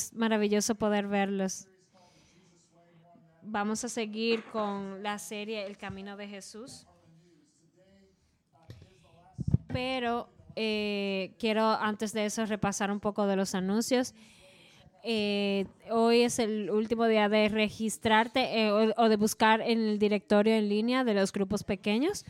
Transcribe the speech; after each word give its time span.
Es 0.00 0.14
maravilloso 0.14 0.76
poder 0.76 1.06
verlos. 1.08 1.68
Vamos 3.42 3.84
a 3.84 3.88
seguir 3.90 4.42
con 4.44 5.02
la 5.02 5.18
serie 5.18 5.66
El 5.66 5.76
Camino 5.76 6.16
de 6.16 6.26
Jesús. 6.26 6.86
Pero 9.68 10.30
eh, 10.56 11.34
quiero 11.38 11.66
antes 11.66 12.14
de 12.14 12.24
eso 12.24 12.46
repasar 12.46 12.90
un 12.90 12.98
poco 12.98 13.26
de 13.26 13.36
los 13.36 13.54
anuncios. 13.54 14.14
Eh, 15.04 15.66
hoy 15.90 16.22
es 16.22 16.38
el 16.38 16.70
último 16.70 17.04
día 17.06 17.28
de 17.28 17.50
registrarte 17.50 18.62
eh, 18.62 18.72
o, 18.72 18.94
o, 18.96 19.08
de 19.10 19.16
buscar 19.16 19.60
en 19.60 19.80
el 19.80 19.98
directorio 19.98 20.54
en 20.54 20.70
línea 20.70 21.04
de 21.04 21.12
los 21.12 21.30
grupos 21.30 21.62
pequeños. 21.62 22.24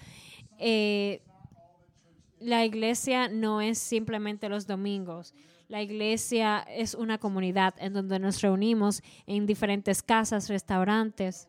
la 2.40 2.64
iglesia 2.64 3.28
no 3.28 3.60
es 3.60 3.78
simplemente 3.78 4.48
los 4.48 4.66
domingos. 4.66 5.34
La 5.70 5.82
iglesia 5.82 6.66
es 6.68 6.94
una 6.96 7.18
comunidad 7.18 7.74
en 7.78 7.92
donde 7.92 8.18
nos 8.18 8.40
reunimos 8.42 9.02
en 9.28 9.46
diferentes 9.46 10.02
casas, 10.02 10.48
restaurantes. 10.48 11.48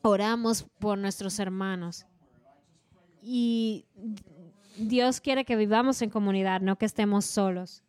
Oramos 0.00 0.62
por 0.78 0.96
nuestros 0.96 1.38
hermanos. 1.38 2.06
Y 3.20 3.84
Dios 4.78 5.20
quiere 5.20 5.44
que 5.44 5.56
vivamos 5.56 6.00
en 6.00 6.08
comunidad, 6.08 6.62
no 6.62 6.78
que 6.78 6.86
estemos 6.86 7.26
solos. 7.26 7.84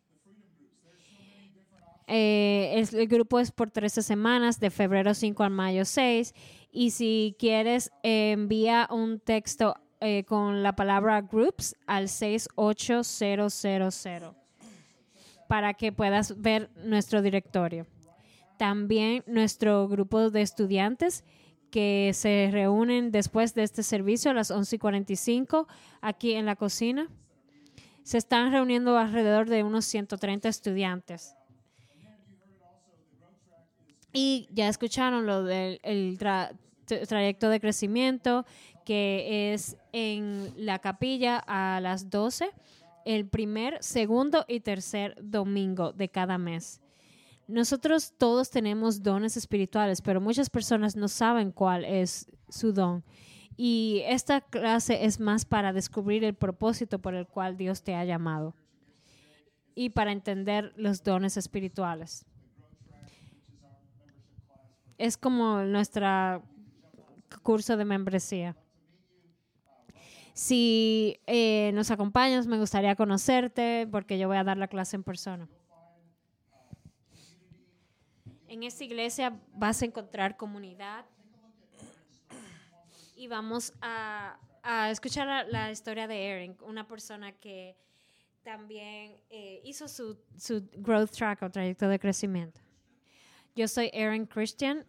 Eh, 2.06 2.86
el 2.92 3.08
grupo 3.08 3.40
es 3.40 3.50
por 3.50 3.70
13 3.70 4.02
semanas, 4.02 4.60
de 4.60 4.68
febrero 4.68 5.14
5 5.14 5.42
a 5.42 5.48
mayo 5.48 5.86
6. 5.86 6.34
Y 6.70 6.90
si 6.90 7.34
quieres, 7.38 7.90
eh, 8.02 8.32
envía 8.32 8.88
un 8.90 9.20
texto 9.20 9.74
eh, 10.00 10.24
con 10.24 10.62
la 10.62 10.76
palabra 10.76 11.22
groups 11.22 11.74
al 11.86 12.08
68000 12.08 14.36
para 15.48 15.74
que 15.74 15.92
puedas 15.92 16.40
ver 16.40 16.70
nuestro 16.84 17.22
directorio. 17.22 17.86
También 18.58 19.22
nuestro 19.26 19.88
grupo 19.88 20.30
de 20.30 20.42
estudiantes 20.42 21.24
que 21.70 22.12
se 22.14 22.48
reúnen 22.52 23.10
después 23.10 23.54
de 23.54 23.62
este 23.62 23.82
servicio 23.82 24.30
a 24.30 24.34
las 24.34 24.50
11:45 24.50 25.66
aquí 26.00 26.32
en 26.32 26.46
la 26.46 26.56
cocina. 26.56 27.08
Se 28.02 28.18
están 28.18 28.52
reuniendo 28.52 28.96
alrededor 28.96 29.48
de 29.48 29.62
unos 29.62 29.84
130 29.84 30.48
estudiantes. 30.48 31.34
Y 34.12 34.48
ya 34.52 34.68
escucharon 34.68 35.26
lo 35.26 35.42
del 35.42 35.80
trayecto 36.86 37.50
de 37.50 37.60
crecimiento, 37.60 38.46
que 38.86 39.52
es 39.52 39.76
en 39.92 40.52
la 40.56 40.78
capilla 40.78 41.42
a 41.44 41.80
las 41.80 42.08
12, 42.08 42.50
el 43.04 43.26
primer, 43.26 43.82
segundo 43.82 44.44
y 44.46 44.60
tercer 44.60 45.16
domingo 45.20 45.92
de 45.92 46.08
cada 46.08 46.38
mes. 46.38 46.80
Nosotros 47.48 48.14
todos 48.16 48.48
tenemos 48.50 49.02
dones 49.02 49.36
espirituales, 49.36 50.00
pero 50.00 50.20
muchas 50.20 50.48
personas 50.50 50.94
no 50.94 51.08
saben 51.08 51.50
cuál 51.50 51.84
es 51.84 52.30
su 52.48 52.72
don. 52.72 53.04
Y 53.56 54.02
esta 54.06 54.40
clase 54.40 55.04
es 55.04 55.18
más 55.18 55.44
para 55.44 55.72
descubrir 55.72 56.22
el 56.22 56.34
propósito 56.34 57.00
por 57.00 57.14
el 57.14 57.26
cual 57.26 57.56
Dios 57.56 57.82
te 57.82 57.96
ha 57.96 58.04
llamado 58.04 58.54
y 59.74 59.90
para 59.90 60.12
entender 60.12 60.72
los 60.76 61.02
dones 61.02 61.36
espirituales. 61.36 62.24
Es 64.96 65.16
como 65.16 65.62
nuestro 65.62 66.44
curso 67.42 67.76
de 67.76 67.84
membresía. 67.84 68.56
Si 70.36 71.18
eh, 71.26 71.70
nos 71.72 71.90
acompañas, 71.90 72.46
me 72.46 72.58
gustaría 72.58 72.94
conocerte 72.94 73.88
porque 73.90 74.18
yo 74.18 74.28
voy 74.28 74.36
a 74.36 74.44
dar 74.44 74.58
la 74.58 74.68
clase 74.68 74.94
en 74.94 75.02
persona. 75.02 75.48
En 78.46 78.62
esta 78.62 78.84
iglesia 78.84 79.40
vas 79.54 79.80
a 79.80 79.86
encontrar 79.86 80.36
comunidad 80.36 81.06
y 83.16 83.28
vamos 83.28 83.72
a, 83.80 84.38
escuchar 84.90 85.46
la, 85.48 85.70
historia 85.70 86.06
de 86.06 86.26
Erin, 86.26 86.56
una 86.60 86.86
persona 86.86 87.32
que 87.32 87.74
también 88.42 89.16
eh, 89.30 89.62
hizo 89.64 89.88
su, 89.88 90.18
growth 90.76 91.12
track 91.12 91.44
o 91.44 91.50
trayecto 91.50 91.88
de 91.88 91.98
crecimiento. 91.98 92.60
Yo 93.54 93.68
soy 93.68 93.88
Erin 93.94 94.26
Christian 94.26 94.84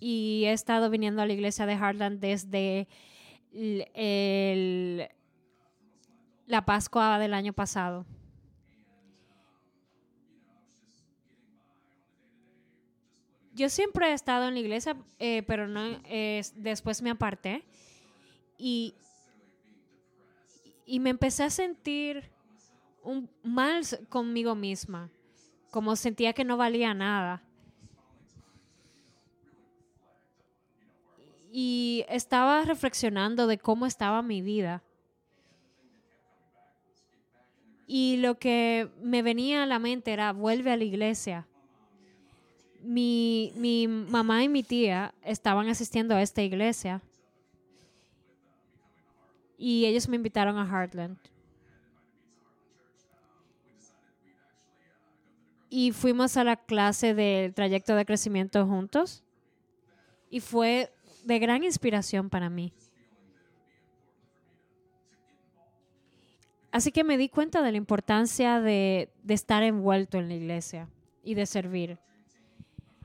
y 0.00 0.44
he 0.46 0.52
estado 0.52 0.88
viniendo 0.88 1.20
a 1.20 1.26
la 1.26 1.34
iglesia 1.34 1.66
de 1.66 1.74
Heartland 1.74 2.20
desde 2.20 2.88
la 6.46 6.64
Pascua 6.64 7.18
del 7.18 7.34
año 7.34 7.52
pasado. 7.52 8.06
yo 13.58 13.68
siempre 13.68 14.10
he 14.10 14.12
estado 14.12 14.46
en 14.46 14.54
la 14.54 14.60
iglesia, 14.60 14.96
eh, 15.18 15.42
pero 15.42 15.66
no, 15.66 15.82
después 16.54 17.02
me 17.02 17.10
aparté 17.10 17.64
y, 18.56 18.94
y 20.86 21.00
me 21.00 21.10
empecé 21.10 21.42
a 21.42 21.50
sentir 21.50 22.30
un, 23.02 23.28
mal 23.42 23.82
conmigo 24.08 24.54
misma, 24.54 25.10
como 25.70 25.96
sentía 25.96 26.32
que 26.32 26.44
no 26.44 26.56
valía 26.56 26.94
nada. 26.94 27.42
Y 31.50 32.04
estaba 32.08 32.62
reflexionando 32.62 33.46
de 33.46 33.58
cómo 33.58 33.86
estaba 33.86 34.22
mi 34.22 34.42
vida. 34.42 34.82
Y 37.86 38.18
lo 38.18 38.38
que 38.38 38.90
me 39.00 39.22
venía 39.22 39.62
a 39.62 39.66
la 39.66 39.78
mente 39.78 40.12
era, 40.12 40.32
vuelve 40.32 40.70
a 40.70 40.76
la 40.76 40.84
iglesia 40.84 41.46
mi, 42.82 43.52
mi 43.56 43.88
mamá 43.88 44.42
y 44.44 44.48
mi 44.48 44.62
tía 44.62 45.14
estaban 45.22 45.68
asistiendo 45.68 46.14
a 46.14 46.22
esta 46.22 46.42
iglesia 46.42 47.02
y 49.56 49.86
ellos 49.86 50.08
me 50.08 50.16
invitaron 50.16 50.56
a 50.58 50.66
Heartland. 50.66 51.18
Y 55.70 55.92
fuimos 55.92 56.36
a 56.36 56.44
la 56.44 56.56
clase 56.56 57.12
del 57.12 57.52
trayecto 57.52 57.94
de 57.94 58.06
crecimiento 58.06 58.64
juntos 58.66 59.22
y 60.30 60.40
fue 60.40 60.90
de 61.28 61.38
gran 61.38 61.62
inspiración 61.62 62.30
para 62.30 62.48
mí. 62.48 62.72
Así 66.72 66.90
que 66.90 67.04
me 67.04 67.18
di 67.18 67.28
cuenta 67.28 67.62
de 67.62 67.70
la 67.70 67.76
importancia 67.76 68.60
de, 68.60 69.10
de 69.22 69.34
estar 69.34 69.62
envuelto 69.62 70.18
en 70.18 70.28
la 70.28 70.34
iglesia 70.34 70.88
y 71.22 71.34
de 71.34 71.44
servir. 71.44 71.98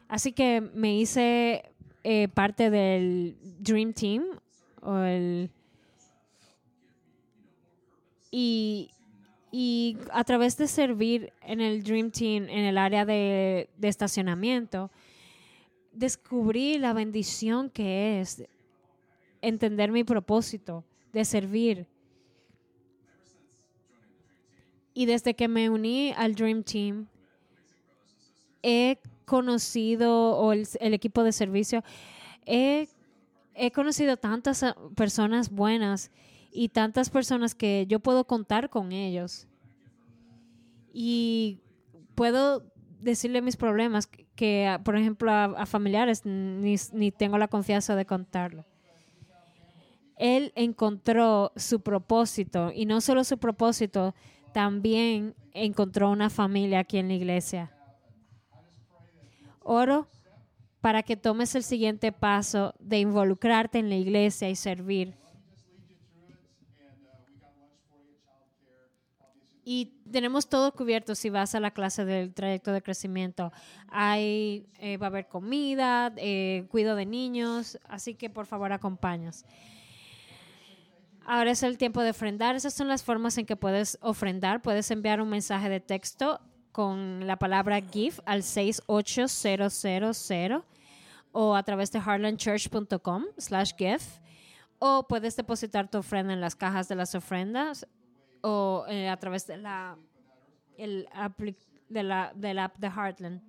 Así 0.08 0.32
que 0.32 0.62
me 0.62 0.96
hice 0.96 1.70
eh, 2.04 2.30
parte 2.30 2.70
del 2.70 3.36
Dream 3.60 3.94
Team 3.94 4.24
y, 8.32 8.90
a 10.12 10.24
través 10.24 10.58
de 10.58 10.68
servir 10.68 11.34
en 11.42 11.60
el 11.60 11.84
Dream 11.84 12.10
Team 12.10 12.44
en 12.50 12.66
el 12.66 12.78
área 12.78 13.06
de, 13.06 13.70
de 13.78 13.88
estacionamiento, 13.90 14.92
descubrí 15.94 16.78
la 16.78 16.94
bendición 16.94 17.70
que 17.70 18.20
es 18.20 18.44
entender 19.42 19.92
mi 19.92 20.04
propósito 20.04 20.84
de 21.12 21.26
servir. 21.26 21.88
Y 24.94 25.06
desde 25.06 25.34
que 25.34 25.48
me 25.48 25.70
uní 25.70 26.14
al 26.16 26.36
Dream 26.36 26.64
Team, 26.64 27.08
he 28.62 29.00
conocido, 29.26 30.38
o 30.38 30.54
el, 30.54 30.68
equipo 30.80 31.24
de 31.24 31.32
servicio, 31.32 31.84
he, 32.46 32.88
conocido 33.74 34.18
tantas 34.18 34.64
ah, 34.64 34.76
personas 34.96 35.50
buenas 35.50 36.12
y 36.52 36.70
tantas 36.70 37.10
personas 37.10 37.56
que 37.56 37.86
yo 37.88 38.00
puedo 38.00 38.26
contar 38.26 38.70
con 38.70 38.92
ellos. 38.92 39.48
Y 40.94 41.60
puedo 42.14 42.64
decirle 43.02 43.42
mis 43.42 43.58
problemas 43.58 44.08
que, 44.36 44.68
ah, 44.68 44.80
por 44.84 44.96
ejemplo, 44.98 45.32
a, 45.32 45.66
familiares 45.66 46.26
ni, 46.26 46.76
ni, 46.92 47.12
tengo 47.12 47.38
la 47.38 47.48
confianza 47.48 47.96
de 47.96 48.06
contarlo. 48.06 48.66
Él 50.18 50.52
encontró 50.56 51.52
su 51.56 51.82
propósito 51.82 52.72
y 52.74 52.86
no 52.86 53.02
solo 53.02 53.24
su 53.24 53.38
propósito, 53.38 54.16
también 54.54 55.36
encontró 55.54 56.10
una 56.10 56.30
familia 56.30 56.80
aquí 56.80 56.98
en 56.98 57.08
la 57.08 57.16
iglesia. 57.16 57.72
Oro 59.62 60.08
para 60.82 61.02
que 61.02 61.16
tomes 61.16 61.56
el 61.56 61.64
siguiente 61.64 62.12
paso 62.12 62.74
de 62.80 63.00
involucrarte 63.00 63.80
en 63.80 63.90
la 63.90 63.96
iglesia 63.96 64.50
y 64.50 64.56
servir. 64.56 65.16
Y 69.64 69.94
tenemos 70.12 70.50
todo 70.50 70.74
cubierto 70.74 71.16
si 71.16 71.30
vas 71.30 71.56
a 71.56 71.60
la 71.60 71.72
clase 71.72 72.04
del 72.04 72.34
trayecto 72.34 72.74
de 72.74 72.82
crecimiento. 72.82 73.52
Hay, 73.88 74.68
eh, 74.80 74.98
va 74.98 75.08
a 75.08 75.10
haber 75.10 75.28
comida, 75.28 76.12
eh, 76.18 76.66
cuido 76.70 76.96
de 76.96 77.06
niños, 77.06 77.80
así 77.88 78.16
que 78.16 78.30
por 78.30 78.46
favor 78.46 78.74
acompañas. 78.74 79.46
Ahora 81.26 81.52
es 81.52 81.64
el 81.64 81.78
tiempo 81.78 82.02
de 82.02 82.10
ofrendar. 82.10 82.58
Esas 82.58 82.74
son 82.74 82.90
las 82.90 83.04
formas 83.04 83.38
en 83.38 83.46
que 83.46 83.56
puedes 83.56 83.98
ofrendar. 84.02 84.62
Puedes 84.62 84.92
enviar 84.92 85.22
un 85.22 85.30
mensaje 85.30 85.70
de 85.70 85.80
texto 85.80 86.42
con 86.74 87.26
la 87.26 87.38
palabra 87.38 87.80
GIFT 87.80 88.20
al 88.26 88.44
68000 88.44 90.64
o 91.32 91.56
a 91.56 91.64
través 91.64 91.92
de 91.92 92.00
heartlandchurch.com 92.00 93.24
slash 93.38 93.72
GIFT 93.78 94.22
o 94.80 95.08
puedes 95.08 95.38
depositar 95.38 95.90
tu 95.90 96.00
ofrenda 96.00 96.34
en 96.34 96.42
las 96.42 96.56
cajas 96.56 96.90
de 96.90 96.96
las 96.96 97.16
ofrendas 97.16 97.88
o 98.44 98.86
eh, 98.90 99.08
a 99.08 99.18
través 99.18 99.48
de 99.48 99.58
la, 99.58 99.98
el 100.78 101.08
de 101.88 102.04
la 102.04 102.34
del 102.36 102.60
app 102.60 102.78
de 102.78 102.88
Heartland. 102.88 103.42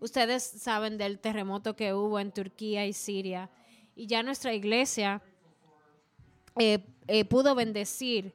Ustedes 0.00 0.42
saben 0.42 0.98
del 0.98 1.18
terremoto 1.20 1.76
que 1.76 1.94
hubo 1.94 2.18
en 2.18 2.32
Turquía 2.32 2.86
y 2.86 2.92
Siria 2.92 3.48
y 3.94 4.06
ya 4.06 4.22
nuestra 4.22 4.52
iglesia 4.52 5.22
eh, 6.58 6.84
eh, 7.06 7.24
pudo 7.24 7.54
bendecir 7.54 8.34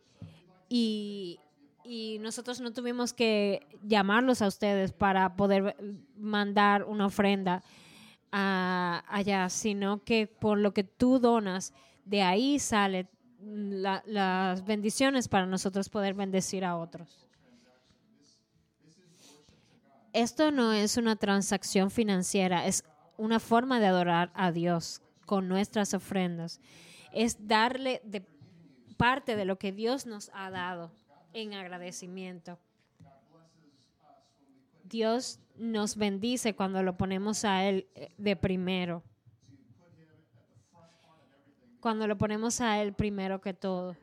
y, 0.70 1.40
y 1.84 2.18
nosotros 2.20 2.62
no 2.62 2.72
tuvimos 2.72 3.14
que 3.14 3.68
llamarlos 3.84 4.42
a 4.42 4.48
ustedes 4.48 4.94
para 4.94 5.36
poder 5.36 5.76
mandar 6.18 6.84
una 6.86 7.08
ofrenda 7.08 7.64
allá, 8.32 9.50
sino 9.50 10.04
que 10.04 10.28
por 10.28 10.58
lo 10.58 10.74
que 10.74 10.84
tú 10.84 11.20
donas, 11.20 11.74
de 12.04 12.22
ahí 12.22 12.60
las 13.46 14.66
bendiciones 14.66 15.28
para 15.28 15.46
nosotros 15.46 15.90
poder 15.90 16.14
bendecir 16.14 16.66
a 16.66 16.78
otros. 16.78 17.26
Esto 20.14 20.52
no 20.52 20.74
es 20.74 20.98
una 20.98 21.16
transacción 21.16 21.92
financiera, 21.92 22.66
es 22.66 22.84
una 23.18 23.40
forma 23.40 23.80
de 23.80 23.88
adorar 23.88 24.32
a 24.34 24.52
Dios 24.52 25.02
con 25.26 25.48
nuestras 25.48 25.94
ofrendas. 25.94 26.62
Es 27.12 27.48
darle 27.48 28.02
parte 28.98 29.36
de 29.36 29.46
lo 29.46 29.58
que 29.58 29.72
Dios 29.72 30.06
nos 30.06 30.32
ha 30.34 30.50
dado 30.50 30.92
en 31.34 31.54
agradecimiento. 31.54 32.58
Dios 34.84 35.40
nos 35.58 35.98
bendice 35.98 36.56
cuando 36.56 36.84
lo 36.84 36.96
ponemos 36.96 37.44
a 37.44 37.66
Él 37.66 37.88
eh, 37.96 38.12
de 38.18 38.36
primero. 38.36 39.04
Cuando 41.86 42.08
lo 42.08 42.18
ponemos 42.18 42.62
a 42.62 42.82
Él 42.82 42.94
primero 42.94 43.40
que 43.40 43.54
todo. 43.54 43.96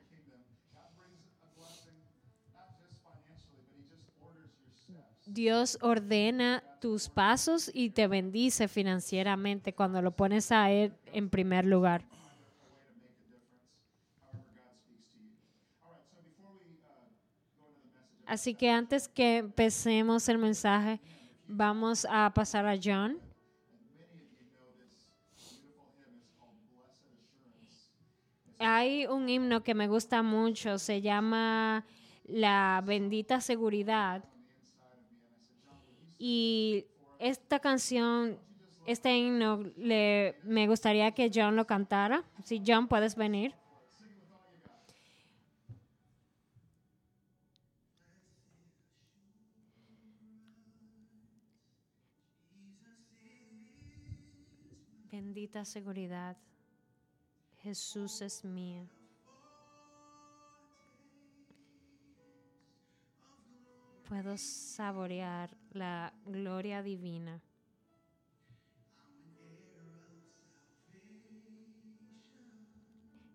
Dios 5.26 5.76
ordena 5.80 6.62
tus 6.80 7.08
pasos 7.08 7.68
y 7.74 7.90
te 7.90 8.06
bendice 8.06 8.68
financieramente 8.68 9.72
cuando 9.72 10.00
lo 10.00 10.12
pones 10.12 10.52
a 10.52 10.70
Él 10.70 10.94
en 11.06 11.28
primer 11.28 11.64
lugar. 11.64 12.04
Así 18.24 18.54
que 18.54 18.70
antes 18.70 19.08
que 19.08 19.38
empecemos 19.38 20.28
el 20.28 20.38
mensaje, 20.38 21.00
vamos 21.48 22.06
a 22.08 22.32
pasar 22.32 22.64
a 22.64 22.78
John. 22.80 23.31
Hay 28.64 29.06
un 29.06 29.28
himno 29.28 29.64
que 29.64 29.74
me 29.74 29.88
gusta 29.88 30.22
mucho, 30.22 30.78
se 30.78 31.00
llama 31.00 31.84
La 32.24 32.80
bendita 32.86 33.40
seguridad. 33.40 34.22
Y 36.16 36.86
esta 37.18 37.58
canción, 37.58 38.38
este 38.86 39.16
himno, 39.16 39.64
le, 39.76 40.36
me 40.44 40.68
gustaría 40.68 41.10
que 41.10 41.28
John 41.34 41.56
lo 41.56 41.66
cantara. 41.66 42.22
Si 42.44 42.62
John, 42.64 42.86
puedes 42.86 43.16
venir. 43.16 43.52
Bendita 55.10 55.64
seguridad, 55.64 56.36
Jesús 57.62 58.20
es 58.22 58.44
mío. 58.44 58.88
Puedo 64.08 64.36
saborear 64.36 65.56
la 65.70 66.12
gloria 66.26 66.82
divina. 66.82 67.40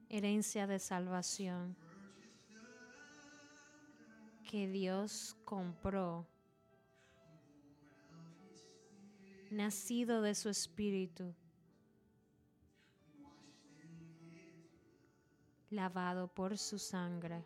Herencia 0.10 0.68
de 0.68 0.80
salvación 0.80 1.78
que 4.50 4.68
Dios 4.68 5.38
compró, 5.46 6.28
nacido 9.52 10.22
de 10.22 10.36
su 10.36 10.50
espíritu 10.50 11.34
lavado 15.70 16.28
por 16.28 16.58
su 16.58 16.80
sangre. 16.80 17.44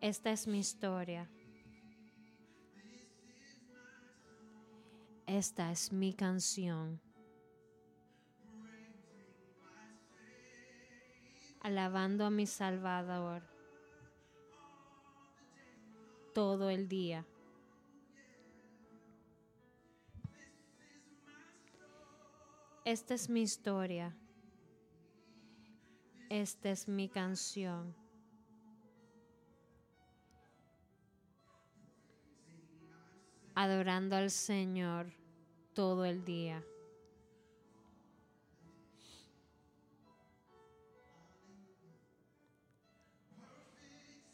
Esta 0.00 0.30
es 0.30 0.46
mi 0.46 0.58
historia. 0.58 1.28
Esta 5.26 5.72
es 5.72 5.92
mi 5.92 6.12
canción. 6.12 7.00
Alabando 11.60 12.24
a 12.24 12.30
mi 12.30 12.46
Salvador 12.46 13.42
todo 16.32 16.70
el 16.70 16.86
día. 16.86 17.24
Esta 22.86 23.14
es 23.14 23.28
mi 23.28 23.42
historia. 23.42 24.16
Esta 26.30 26.70
es 26.70 26.86
mi 26.86 27.08
canción. 27.08 27.96
Adorando 33.56 34.14
al 34.14 34.30
Señor 34.30 35.12
todo 35.74 36.04
el 36.04 36.24
día. 36.24 36.62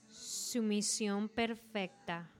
Su 0.08 0.62
misión 0.62 1.30
perfecta. 1.30 2.30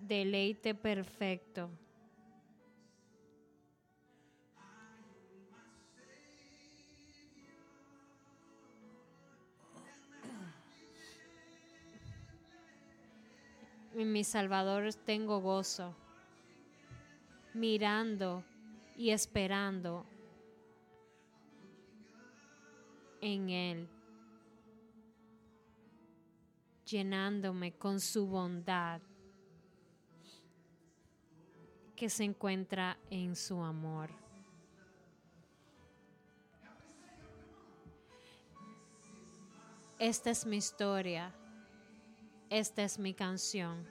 Deleite 0.00 0.74
perfecto. 0.74 1.70
En 14.00 14.12
mi 14.12 14.24
Salvador 14.24 14.92
tengo 15.04 15.40
gozo, 15.40 15.94
mirando 17.54 18.42
y 18.96 19.10
esperando 19.10 20.06
en 23.20 23.50
Él, 23.50 23.88
llenándome 26.84 27.72
con 27.72 28.00
su 28.00 28.26
bondad 28.26 29.00
que 31.94 32.08
se 32.08 32.24
encuentra 32.24 32.96
en 33.10 33.36
su 33.36 33.62
amor. 33.62 34.10
Esta 39.98 40.30
es 40.30 40.46
mi 40.46 40.56
historia 40.56 41.34
esta 42.50 42.82
es 42.82 42.98
mi 42.98 43.14
canción. 43.14 43.86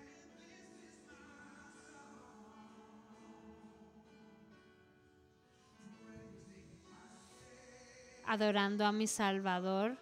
Adorando 8.25 8.85
a 8.85 8.91
mi 8.91 9.07
Salvador 9.07 9.97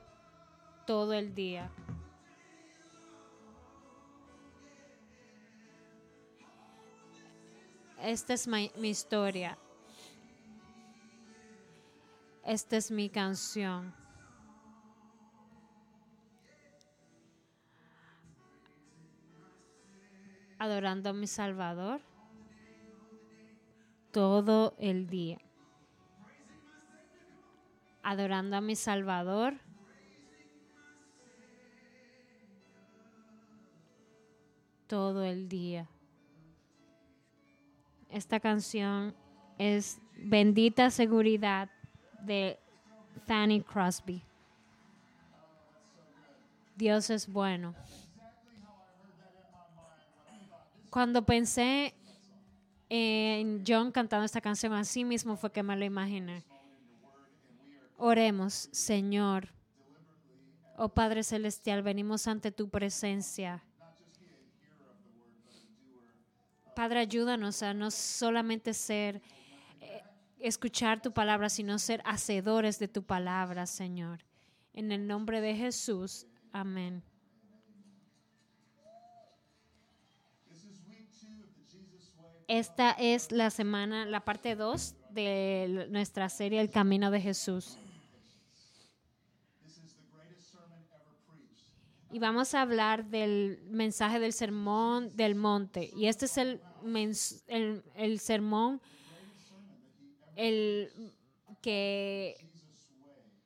todo 0.86 1.14
el 1.14 1.34
día. 1.34 1.72
Esta 8.02 8.34
es 8.34 8.48
mi, 8.48 8.72
historia. 8.82 9.58
Esta 12.44 12.78
es 12.78 12.92
mi 12.92 13.10
canción. 13.10 14.07
Adorando 20.60 21.10
a 21.10 21.14
mi 21.14 21.28
Salvador 21.28 22.02
todo 24.12 24.74
el 24.80 25.08
día. 25.08 25.40
adorando 28.08 28.56
a 28.56 28.62
mi 28.62 28.78
Salvador. 28.78 29.56
Todo 34.88 35.26
el 35.26 35.50
día. 35.50 35.90
Esta 38.10 38.40
canción 38.40 39.14
es 39.58 40.00
Bendita 40.16 40.90
Seguridad 40.90 41.70
de 42.22 42.58
Fanny 43.26 43.60
Crosby. 43.60 44.24
Dios 46.78 47.10
es 47.10 47.28
bueno. 47.28 47.76
Cuando 50.98 51.24
pensé 51.24 51.94
en 52.90 53.64
John 53.64 53.92
cantando 53.92 54.26
esta 54.26 54.42
canción, 54.42 54.74
así 54.74 55.06
mismo 55.06 55.38
fue 55.38 55.52
que 55.52 55.62
me 55.62 55.76
lo 55.78 55.86
imaginé. 55.86 56.44
Oremos, 57.98 58.68
Señor. 58.72 59.50
Oh 60.76 60.90
Padre 60.90 61.22
Celestial, 61.22 61.84
venimos 61.84 62.28
ante 62.28 62.52
tu 62.52 62.68
presencia. 62.70 63.64
Padre, 66.76 67.02
ayúdanos 67.02 67.62
a 67.62 67.76
no 67.76 67.92
solamente 67.92 68.74
ser, 68.74 69.22
eh, 69.80 70.02
escuchar 70.40 71.00
tu 71.00 71.14
palabra, 71.14 71.50
sino 71.50 71.78
ser 71.78 72.02
hacedores 72.06 72.80
de 72.80 72.88
tu 72.88 73.04
palabra, 73.04 73.68
Señor. 73.68 74.26
En 74.74 74.92
el 74.92 75.06
nombre 75.06 75.42
de 75.42 75.56
Jesús, 75.56 76.26
amén. 76.52 77.04
Esta 82.48 82.92
es 82.92 83.32
la 83.32 83.50
semana, 83.50 84.06
la 84.06 84.22
parte 84.24 84.56
2 84.56 84.96
de 85.10 85.88
nuestra 85.90 86.30
serie 86.30 86.62
El 86.62 86.70
Camino 86.70 87.12
de 87.12 87.20
Jesús. 87.20 87.78
Y 92.10 92.20
vamos 92.20 92.54
a 92.54 92.62
hablar 92.62 93.06
del 93.06 93.60
mensaje 93.70 94.20
del 94.20 94.32
sermón 94.32 95.16
del 95.16 95.36
monte. 95.36 95.92
Y 95.94 96.08
este 96.08 96.26
es 96.26 96.38
el, 96.38 96.62
el, 97.48 97.84
el 97.96 98.20
sermón 98.20 98.82
el 100.38 100.90
que, 101.62 102.38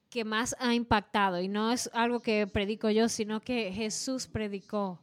que 0.10 0.24
más 0.24 0.56
ha 0.60 0.76
impactado. 0.76 1.42
Y 1.42 1.48
no 1.48 1.72
es 1.72 1.90
algo 1.94 2.20
que 2.20 2.46
predico 2.46 2.90
yo, 2.92 3.10
sino 3.10 3.42
que 3.42 3.72
Jesús 3.72 4.28
predicó. 4.28 5.00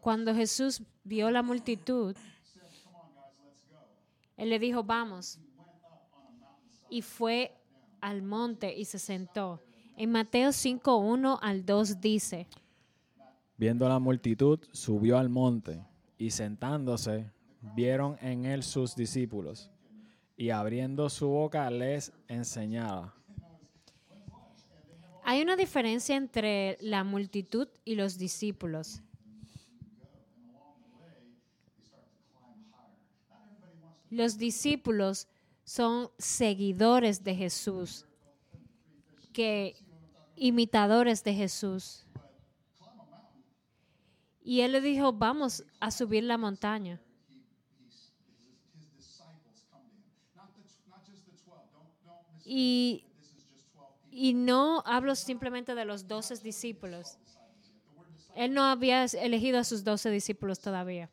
Cuando 0.00 0.34
Jesús 0.34 0.82
vio 1.04 1.30
la 1.30 1.42
multitud, 1.42 2.16
Él 4.36 4.50
le 4.50 4.58
dijo, 4.58 4.82
vamos. 4.82 5.38
Y 6.88 7.02
fue 7.02 7.52
al 8.00 8.22
monte 8.22 8.76
y 8.76 8.84
se 8.84 8.98
sentó. 8.98 9.60
En 9.96 10.10
Mateo 10.10 10.52
5, 10.52 10.96
1 10.96 11.38
al 11.42 11.66
2 11.66 12.00
dice, 12.00 12.46
Viendo 13.56 13.86
la 13.88 13.98
multitud, 13.98 14.58
subió 14.72 15.18
al 15.18 15.28
monte 15.28 15.84
y 16.16 16.30
sentándose, 16.30 17.30
vieron 17.74 18.16
en 18.22 18.46
él 18.46 18.62
sus 18.62 18.96
discípulos 18.96 19.70
y 20.34 20.48
abriendo 20.48 21.10
su 21.10 21.28
boca 21.28 21.70
les 21.70 22.12
enseñaba. 22.26 23.14
Hay 25.22 25.42
una 25.42 25.56
diferencia 25.56 26.16
entre 26.16 26.78
la 26.80 27.04
multitud 27.04 27.68
y 27.84 27.94
los 27.94 28.16
discípulos. 28.16 29.02
Los 34.10 34.38
discípulos 34.38 35.28
son 35.64 36.10
seguidores 36.18 37.22
de 37.22 37.34
Jesús, 37.34 38.04
que 39.32 39.76
imitadores 40.34 41.22
de 41.22 41.32
Jesús. 41.32 42.04
Y 44.42 44.62
él 44.62 44.72
le 44.72 44.80
dijo, 44.80 45.12
vamos 45.12 45.64
a 45.78 45.92
subir 45.92 46.24
la 46.24 46.38
montaña. 46.38 47.00
Y, 52.44 53.04
y 54.10 54.34
no 54.34 54.82
hablo 54.84 55.14
simplemente 55.14 55.76
de 55.76 55.84
los 55.84 56.08
doce 56.08 56.34
discípulos. 56.36 57.16
Él 58.34 58.54
no 58.54 58.64
había 58.64 59.04
elegido 59.04 59.60
a 59.60 59.64
sus 59.64 59.84
doce 59.84 60.10
discípulos 60.10 60.58
todavía. 60.58 61.10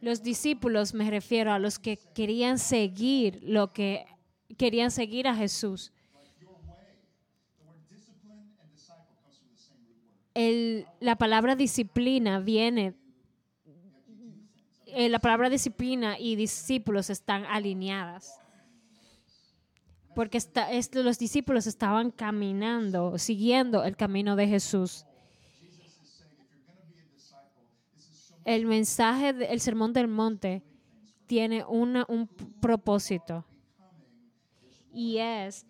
Los 0.00 0.22
discípulos 0.22 0.94
me 0.94 1.10
refiero 1.10 1.52
a 1.52 1.58
los 1.58 1.78
que 1.78 1.98
querían 2.14 2.58
seguir 2.58 3.40
lo 3.42 3.72
que 3.72 4.06
querían 4.56 4.90
seguir 4.90 5.28
a 5.28 5.34
Jesús. 5.34 5.92
El, 10.34 10.86
la 11.00 11.16
palabra 11.16 11.56
disciplina 11.56 12.38
viene, 12.38 12.94
eh, 14.86 15.08
la 15.08 15.18
palabra 15.18 15.50
disciplina 15.50 16.16
y 16.18 16.36
discípulos 16.36 17.10
están 17.10 17.44
alineadas. 17.44 18.40
Porque 20.14 20.40
los 20.94 21.18
discípulos 21.18 21.66
estaban 21.66 22.10
caminando, 22.10 23.18
siguiendo 23.18 23.84
el 23.84 23.96
camino 23.96 24.36
de 24.36 24.46
Jesús. 24.48 25.07
El 28.54 28.64
mensaje, 28.64 29.28
el 29.52 29.60
sermón 29.60 29.92
del 29.92 30.08
monte 30.08 30.62
tiene 31.26 31.62
un 31.66 32.28
propósito 32.62 33.44
y 34.90 35.18
es 35.18 35.66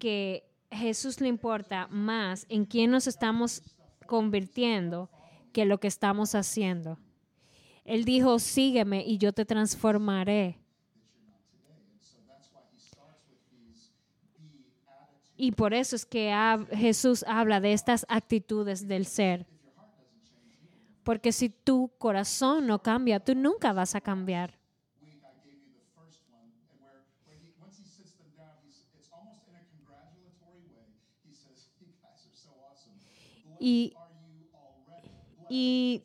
que 0.00 0.44
Jesús 0.72 1.20
le 1.20 1.28
importa 1.28 1.86
más 1.88 2.46
en 2.48 2.64
quién 2.64 2.90
nos 2.90 3.06
estamos 3.06 3.62
convirtiendo 4.06 5.08
que 5.52 5.64
lo 5.64 5.78
que 5.78 5.86
estamos 5.86 6.34
haciendo. 6.34 6.98
Él 7.84 8.04
dijo, 8.04 8.40
sígueme 8.40 9.04
y 9.06 9.18
yo 9.18 9.32
te 9.32 9.44
transformaré. 9.44 10.58
Y 15.36 15.52
por 15.52 15.74
eso 15.74 15.94
es 15.94 16.04
que 16.04 16.34
Jesús 16.72 17.24
habla 17.28 17.60
de 17.60 17.72
estas 17.72 18.04
actitudes 18.08 18.88
del 18.88 19.06
ser. 19.06 19.46
Porque 21.10 21.32
si 21.32 21.48
tu 21.48 21.90
corazón 21.98 22.68
no 22.68 22.84
cambia, 22.84 23.18
tú 23.18 23.34
nunca 23.34 23.72
vas 23.72 23.96
a 23.96 24.00
cambiar. 24.00 24.54
Y, 33.58 33.96
y 35.48 36.04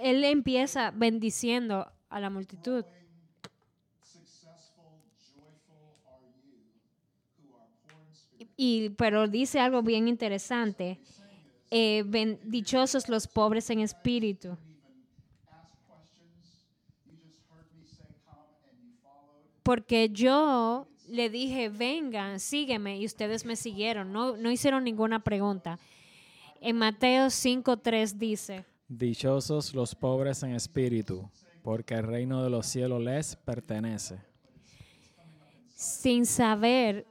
él 0.00 0.22
empieza 0.22 0.92
bendiciendo 0.92 1.90
a 2.08 2.20
la 2.20 2.30
multitud. 2.30 2.84
Y, 8.56 8.90
pero 8.90 9.26
dice 9.26 9.58
algo 9.58 9.82
bien 9.82 10.06
interesante 10.06 11.00
eh, 11.76 12.38
dichosos 12.44 13.08
los 13.08 13.26
pobres 13.26 13.68
en 13.68 13.80
espíritu. 13.80 14.56
Porque 19.64 20.08
yo 20.10 20.86
le 21.08 21.30
dije, 21.30 21.70
vengan, 21.70 22.38
sígueme, 22.38 22.98
y 23.00 23.06
ustedes 23.06 23.44
me 23.44 23.56
siguieron. 23.56 24.12
No, 24.12 24.36
no 24.36 24.52
hicieron 24.52 24.84
ninguna 24.84 25.24
pregunta. 25.24 25.80
En 26.60 26.76
Mateo 26.76 27.26
5.3 27.26 28.12
dice, 28.12 28.64
Dichosos 28.86 29.74
los 29.74 29.96
pobres 29.96 30.44
en 30.44 30.54
espíritu, 30.54 31.28
porque 31.64 31.94
el 31.94 32.04
reino 32.04 32.44
de 32.44 32.50
los 32.50 32.66
cielos 32.66 33.02
les 33.02 33.34
pertenece. 33.34 34.20
Sin 35.74 36.24
saber 36.24 37.04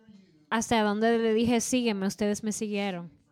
hasta 0.50 0.82
dónde 0.84 1.18
le 1.18 1.34
dije, 1.34 1.60
sígueme, 1.60 2.08
ustedes 2.08 2.46
me 2.46 2.54
siguieron. 2.54 3.23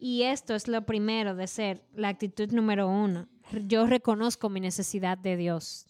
Y 0.00 0.22
esto 0.22 0.54
es 0.54 0.68
lo 0.68 0.86
primero 0.86 1.34
de 1.34 1.46
ser 1.46 1.82
la 1.94 2.08
actitud 2.08 2.50
número 2.52 2.88
uno. 2.88 3.28
Yo 3.66 3.86
reconozco 3.86 4.48
mi 4.48 4.60
necesidad 4.60 5.18
de 5.18 5.36
Dios. 5.36 5.86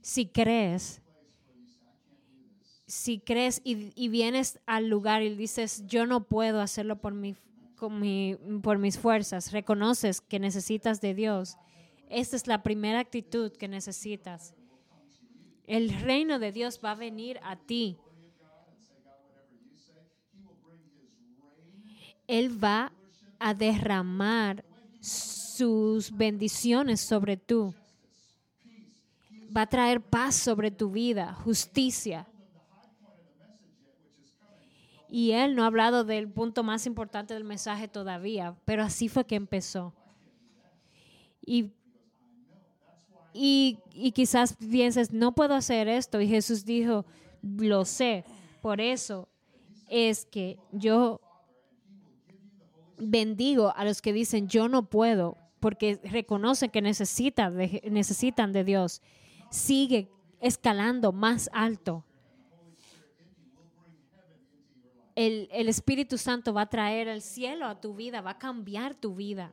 Si 0.00 0.26
crees, 0.26 1.02
si 2.86 3.18
crees 3.18 3.60
y, 3.64 4.08
vienes 4.08 4.60
al 4.66 4.88
lugar 4.88 5.22
y 5.22 5.34
dices, 5.34 5.84
yo 5.86 6.06
no 6.06 6.24
puedo 6.24 6.60
hacerlo 6.60 7.00
por, 7.00 7.12
mi, 7.12 7.34
por 8.62 8.78
mis 8.78 8.98
fuerzas, 8.98 9.50
reconoces 9.50 10.20
que 10.20 10.38
necesitas 10.38 11.00
de 11.00 11.14
Dios. 11.14 11.56
Esta 12.08 12.36
es 12.36 12.46
la 12.46 12.62
primera 12.62 13.00
actitud 13.00 13.50
que 13.52 13.66
necesitas. 13.66 14.54
El 15.66 15.90
reino 16.00 16.38
de 16.38 16.52
Dios 16.52 16.80
va 16.84 16.92
a 16.92 16.94
venir 16.94 17.40
a 17.42 17.56
ti 17.56 17.98
Él 22.26 22.62
va 22.62 22.92
a 23.38 23.54
derramar 23.54 24.64
sus 25.00 26.10
bendiciones 26.10 27.00
sobre 27.00 27.36
tú. 27.36 27.74
Va 29.56 29.62
a 29.62 29.66
traer 29.66 30.00
paz 30.00 30.34
sobre 30.34 30.70
tu 30.70 30.90
vida, 30.90 31.32
justicia. 31.32 32.26
Y 35.08 35.30
él 35.30 35.54
no 35.54 35.62
ha 35.62 35.66
hablado 35.66 36.04
del 36.04 36.28
punto 36.28 36.62
más 36.62 36.84
importante 36.86 37.32
del 37.32 37.44
mensaje 37.44 37.88
todavía, 37.88 38.56
pero 38.64 38.82
así 38.82 39.08
fue 39.08 39.24
que 39.24 39.36
empezó. 39.36 39.94
Y, 41.44 41.70
y, 43.32 43.78
y 43.94 44.10
quizás 44.12 44.56
pienses, 44.56 45.12
no 45.12 45.32
puedo 45.32 45.54
hacer 45.54 45.88
esto. 45.88 46.20
Y 46.20 46.28
Jesús 46.28 46.64
dijo, 46.64 47.06
lo 47.40 47.84
sé. 47.84 48.24
Por 48.60 48.80
eso 48.80 49.28
es 49.88 50.26
que 50.26 50.58
yo 50.72 51.20
bendigo 52.98 53.72
a 53.76 53.84
los 53.84 54.02
que 54.02 54.12
dicen 54.12 54.48
yo 54.48 54.68
no 54.68 54.88
puedo, 54.88 55.36
porque 55.60 56.00
reconocen 56.04 56.70
que 56.70 56.82
necesitan 56.82 57.56
de, 57.56 57.82
necesitan 57.90 58.52
de 58.52 58.64
Dios. 58.64 59.02
Sigue 59.50 60.10
escalando 60.40 61.12
más 61.12 61.50
alto. 61.52 62.04
El, 65.14 65.48
el 65.50 65.68
Espíritu 65.68 66.18
Santo 66.18 66.52
va 66.52 66.62
a 66.62 66.70
traer 66.70 67.08
el 67.08 67.22
cielo 67.22 67.66
a 67.66 67.80
tu 67.80 67.94
vida, 67.94 68.20
va 68.20 68.32
a 68.32 68.38
cambiar 68.38 68.94
tu 68.94 69.14
vida. 69.14 69.52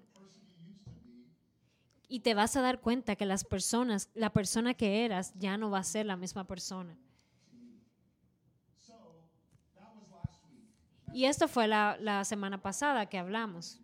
Y 2.10 2.20
te 2.20 2.34
vas 2.34 2.56
a 2.58 2.62
dar 2.62 2.82
cuenta 2.82 3.16
que 3.16 3.26
las 3.26 3.44
personas, 3.44 4.10
la 4.14 4.32
persona 4.32 4.74
que 4.74 5.06
eras, 5.06 5.34
ya 5.36 5.58
no 5.58 5.72
va 5.72 5.80
a 5.80 5.84
ser 5.84 6.06
la 6.06 6.18
misma 6.18 6.46
persona. 6.46 6.98
Y 11.14 11.26
esto 11.26 11.48
fue 11.48 11.68
la, 11.68 11.96
la 12.00 12.26
semana 12.26 12.62
pasada 12.62 13.06
que 13.08 13.18
hablamos. 13.18 13.80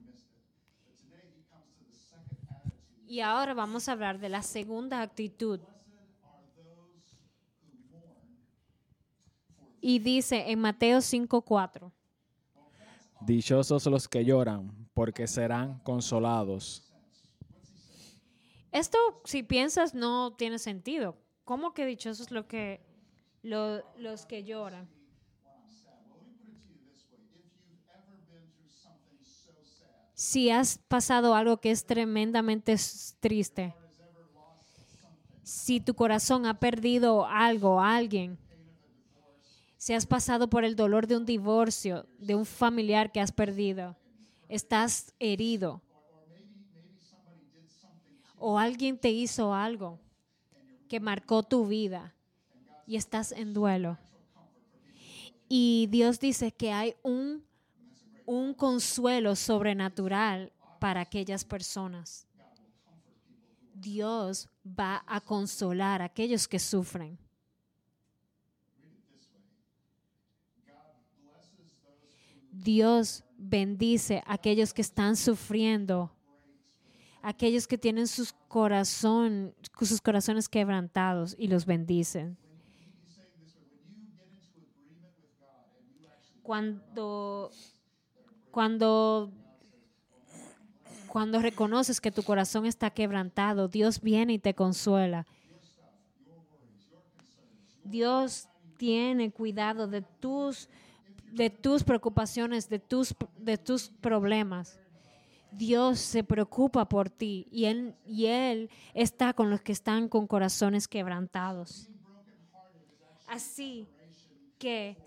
Y 3.07 3.21
ahora 3.21 3.53
vamos 3.53 3.87
a 3.87 3.93
hablar 3.93 4.19
de 4.19 4.29
la 4.29 4.41
segunda 4.43 5.01
actitud. 5.01 5.59
Y 9.81 9.99
dice 9.99 10.51
en 10.51 10.59
Mateo 10.59 10.99
5:4. 10.99 11.91
Dichosos 13.21 13.85
los 13.85 14.07
que 14.07 14.23
lloran, 14.23 14.89
porque 14.93 15.27
serán 15.27 15.79
consolados. 15.79 16.85
Esto, 18.71 18.97
si 19.25 19.41
piensas, 19.43 19.93
no 19.93 20.35
tiene 20.35 20.59
sentido. 20.59 21.17
¿Cómo 21.43 21.73
que 21.73 21.85
dichosos 21.85 22.29
los 22.31 22.45
que, 22.45 22.81
lo- 23.41 23.83
los 23.97 24.25
que 24.25 24.43
lloran? 24.43 24.87
Si 30.19 30.49
has 30.49 30.79
pasado 30.79 31.33
algo 31.33 31.61
que 31.61 31.71
es 31.71 31.85
tremendamente 31.85 32.75
triste, 33.21 33.73
si 35.43 35.79
tu 35.79 35.93
corazón 35.93 36.45
ha 36.45 36.59
perdido 36.59 37.25
algo, 37.25 37.79
alguien, 37.79 38.37
si 39.77 39.93
has 39.93 40.05
pasado 40.05 40.49
por 40.49 40.65
el 40.65 40.75
dolor 40.75 41.07
de 41.07 41.15
un 41.15 41.25
divorcio, 41.25 42.05
de 42.17 42.35
un 42.35 42.45
familiar 42.45 43.13
que 43.13 43.21
has 43.21 43.31
perdido, 43.31 43.95
estás 44.49 45.13
herido, 45.19 45.81
o 48.37 48.59
alguien 48.59 48.97
te 48.97 49.11
hizo 49.11 49.53
algo 49.53 50.01
que 50.89 50.99
marcó 50.99 51.43
tu 51.43 51.65
vida 51.65 52.13
y 52.85 52.97
estás 52.97 53.31
en 53.31 53.53
duelo. 53.53 53.97
Y 55.47 55.87
Dios 55.89 56.19
dice 56.19 56.51
que 56.51 56.73
hay 56.73 56.95
un, 57.03 57.45
un 58.31 58.53
consuelo 58.53 59.35
sobrenatural 59.35 60.51
para 60.79 61.01
aquellas 61.01 61.43
personas. 61.43 62.27
Dios 63.73 64.47
va 64.63 65.03
a 65.07 65.19
consolar 65.19 66.03
a 66.03 66.05
aquellos 66.05 66.47
que 66.47 66.59
sufren. 66.59 67.17
Dios 72.51 73.23
bendice 73.35 74.21
a 74.27 74.33
aquellos 74.33 74.73
que 74.73 74.83
están 74.83 75.15
sufriendo 75.15 76.11
aquellos 77.23 77.67
que 77.67 77.79
tienen 77.79 78.07
sus, 78.07 78.35
sus 79.81 80.01
corazones 80.01 80.47
quebrantados 80.47 81.35
y 81.37 81.47
los 81.47 81.65
bendicen. 81.65 82.37
Cuando, 86.43 87.51
cuando, 88.51 89.31
cuando 91.07 91.39
reconoces 91.41 92.01
que 92.01 92.11
tu 92.11 92.23
corazón 92.23 92.65
está 92.65 92.89
quebrantado, 92.89 93.67
Dios 93.67 94.01
viene 94.01 94.33
y 94.33 94.39
te 94.39 94.53
consuela. 94.53 95.25
Dios 97.83 98.47
tiene 98.77 99.31
cuidado 99.31 99.87
de 99.87 100.01
tus, 100.01 100.69
de 101.31 101.49
tus 101.49 101.83
preocupaciones, 101.83 102.69
de 102.69 102.79
tus, 102.79 103.15
de 103.37 103.57
tus 103.57 103.89
problemas. 103.89 104.79
Dios 105.51 105.99
se 105.99 106.23
preocupa 106.23 106.87
por 106.87 107.09
ti 107.09 107.47
y 107.51 107.65
él, 107.65 107.95
y 108.05 108.27
él 108.27 108.69
está 108.93 109.33
con 109.33 109.49
los 109.49 109.61
que 109.61 109.71
están 109.71 110.07
con 110.07 110.27
corazones 110.27 110.87
quebrantados. 110.87 111.89
Así 113.27 113.87
que 114.57 114.97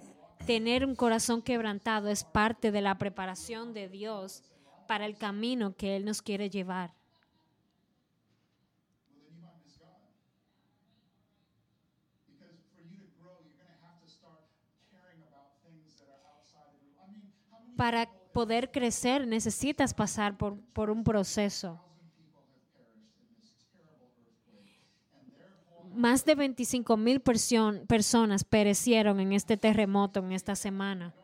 tener 0.47 0.85
un 0.85 0.95
corazón 0.97 1.43
quebrantado 1.43 2.09
es 2.09 2.25
parte 2.25 2.71
de 2.73 2.81
la 2.81 2.99
preparación 2.99 3.73
de 3.73 3.89
Dios 3.89 4.43
para 4.89 5.07
el 5.07 5.17
camino 5.17 5.77
que 5.77 5.97
Él 5.97 6.05
nos 6.05 6.23
quiere 6.23 6.51
llevar. 6.51 6.95
Para 17.77 18.11
poder 18.33 18.71
crecer 18.71 19.27
necesitas 19.27 19.95
pasar 19.95 20.37
por, 20.37 20.61
por 20.73 20.91
un 20.91 21.03
proceso. 21.05 21.81
Más 25.95 26.25
de 26.25 26.35
25 26.35 26.97
mil 26.97 27.21
personas 27.21 28.45
perecieron 28.45 29.21
en 29.21 29.33
este 29.33 29.57
terremoto 29.57 30.21
en 30.21 30.33
esta 30.33 30.57
semana. 30.57 31.15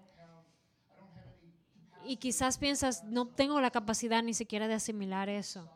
Y 2.05 2.17
quizás 2.17 2.59
piensas, 2.59 3.05
no 3.05 3.27
tengo 3.27 3.61
la 3.61 3.71
capacidad 3.71 4.23
ni 4.23 4.35
siquiera 4.35 4.69
de 4.69 4.75
asimilar 4.75 5.29
eso. 5.29 5.71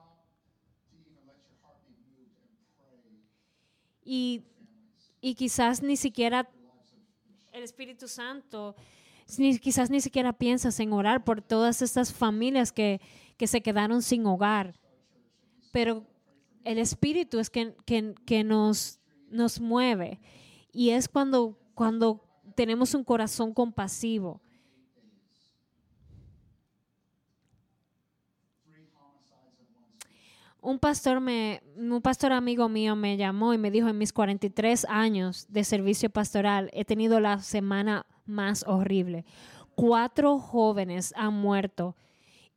Y, 4.04 4.42
y 5.20 5.34
quizás 5.34 5.82
ni 5.82 5.96
siquiera 5.96 6.48
el 7.52 7.62
Espíritu 7.62 8.08
Santo 8.08 8.74
ni, 9.38 9.58
quizás 9.58 9.90
ni 9.90 10.00
siquiera 10.00 10.32
piensas 10.32 10.78
en 10.80 10.92
orar 10.92 11.24
por 11.24 11.42
todas 11.42 11.82
estas 11.82 12.12
familias 12.12 12.72
que, 12.72 13.00
que 13.36 13.46
se 13.46 13.62
quedaron 13.62 14.02
sin 14.02 14.26
hogar. 14.26 14.74
Pero 15.70 16.06
el 16.64 16.78
Espíritu 16.78 17.38
es 17.38 17.50
que, 17.50 17.74
que, 17.84 18.14
que 18.26 18.44
nos, 18.44 19.00
nos 19.30 19.60
mueve. 19.60 20.20
Y 20.72 20.90
es 20.90 21.08
cuando, 21.08 21.58
cuando 21.74 22.24
tenemos 22.54 22.94
un 22.94 23.04
corazón 23.04 23.52
compasivo. 23.52 24.40
Un 30.60 30.78
pastor, 30.78 31.18
me, 31.18 31.60
un 31.76 32.00
pastor 32.00 32.32
amigo 32.32 32.68
mío 32.68 32.94
me 32.94 33.16
llamó 33.16 33.52
y 33.52 33.58
me 33.58 33.72
dijo, 33.72 33.88
en 33.88 33.98
mis 33.98 34.12
43 34.12 34.86
años 34.88 35.46
de 35.48 35.64
servicio 35.64 36.08
pastoral 36.08 36.70
he 36.72 36.84
tenido 36.84 37.18
la 37.18 37.40
semana 37.40 38.06
más 38.26 38.64
horrible. 38.68 39.24
Cuatro 39.74 40.38
jóvenes 40.38 41.12
han 41.16 41.34
muerto 41.34 41.96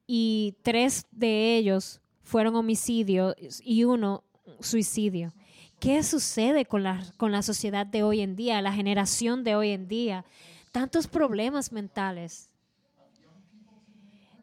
y 0.05 0.55
tres 0.61 1.07
de 1.09 1.57
ellos 1.57 1.99
fueron 2.25 2.55
homicidios 2.55 3.35
y 3.63 3.83
uno 3.85 4.23
suicidio. 4.59 5.31
¿Qué 5.79 6.01
sucede 6.03 6.65
con 6.65 6.83
la, 6.83 7.05
con 7.17 7.31
la 7.31 7.43
sociedad 7.43 7.85
de 7.85 8.03
hoy 8.03 8.21
en 8.21 8.35
día, 8.35 8.61
la 8.61 8.73
generación 8.73 9.43
de 9.43 9.55
hoy 9.55 9.69
en 9.69 9.87
día? 9.87 10.25
Tantos 10.71 11.07
problemas 11.07 11.71
mentales, 11.71 12.49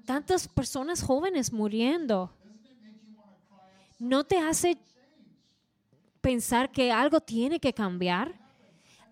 tantas 0.06 0.46
personas 0.46 1.02
jóvenes 1.02 1.52
muriendo. 1.52 2.32
¿No 3.98 4.24
te 4.24 4.38
hace 4.38 4.78
pensar 6.20 6.70
que 6.70 6.92
algo 6.92 7.20
tiene 7.20 7.58
que 7.58 7.72
cambiar? 7.72 8.32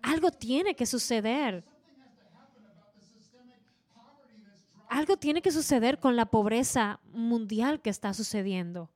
Algo 0.01 0.31
tiene 0.31 0.75
que 0.75 0.85
suceder. 0.85 1.63
Algo 4.91 5.15
tiene 5.15 5.41
que 5.41 5.51
suceder 5.51 5.99
con 5.99 6.17
la 6.17 6.25
pobreza 6.25 6.99
mundial 7.13 7.81
que 7.81 7.89
está 7.89 8.13
sucediendo. 8.13 8.89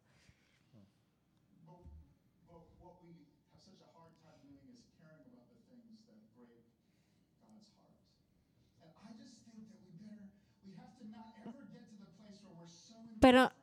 Pero 13.21 13.53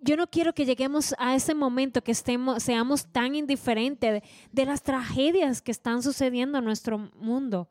yo 0.00 0.16
no 0.16 0.28
quiero 0.28 0.54
que 0.54 0.64
lleguemos 0.64 1.12
a 1.18 1.34
ese 1.34 1.56
momento 1.56 2.04
que 2.04 2.12
estemos, 2.12 2.62
seamos 2.62 3.06
tan 3.06 3.34
indiferentes 3.34 4.12
de, 4.12 4.22
de 4.52 4.64
las 4.64 4.80
tragedias 4.80 5.60
que 5.60 5.72
están 5.72 6.04
sucediendo 6.04 6.58
en 6.58 6.64
nuestro 6.64 6.98
mundo. 6.98 7.68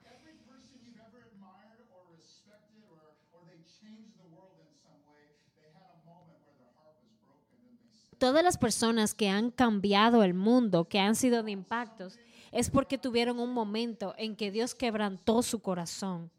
Todas 8.24 8.42
las 8.42 8.58
personas 8.58 9.14
que 9.14 9.28
han 9.28 9.52
cambiado 9.52 10.24
el 10.24 10.34
mundo, 10.34 10.88
que 10.88 10.98
han 10.98 11.14
sido 11.14 11.44
de 11.44 11.52
impactos, 11.52 12.18
es 12.54 12.70
porque 12.70 12.98
tuvieron 12.98 13.38
un 13.38 13.52
momento 13.52 14.16
en 14.18 14.38
que 14.38 14.50
Dios 14.50 14.74
quebrantó 14.76 15.42
su 15.44 15.62
corazón. 15.62 16.32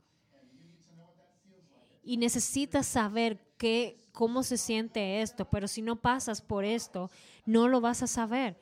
Y 2.03 2.17
necesitas 2.17 2.87
saber 2.87 3.39
qué, 3.59 3.99
cómo 4.13 4.43
se 4.43 4.57
siente 4.57 5.21
esto, 5.21 5.45
pero 5.51 5.69
si 5.69 5.83
no 5.83 5.97
pasas 5.97 6.41
por 6.41 6.65
esto, 6.65 7.11
no 7.45 7.69
lo 7.69 7.83
vas 7.83 8.03
a 8.03 8.07
saber. 8.07 8.59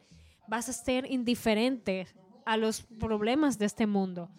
Vas 0.49 0.69
a 0.69 0.73
ser 0.73 1.09
indiferente 1.09 2.09
a 2.45 2.57
los 2.57 2.83
problemas 2.83 3.57
de 3.57 3.67
este 3.67 3.87
mundo. 3.87 4.31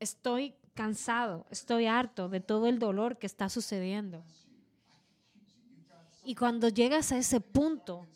Estoy 0.00 0.54
cansado, 0.72 1.44
estoy 1.50 1.84
harto 1.84 2.30
de 2.30 2.40
todo 2.40 2.68
el 2.68 2.78
dolor 2.78 3.18
que 3.18 3.26
está 3.26 3.50
sucediendo. 3.50 4.24
Y 6.28 6.34
cuando 6.34 6.68
llegas 6.68 7.10
a 7.10 7.16
ese 7.16 7.40
punto 7.40 8.06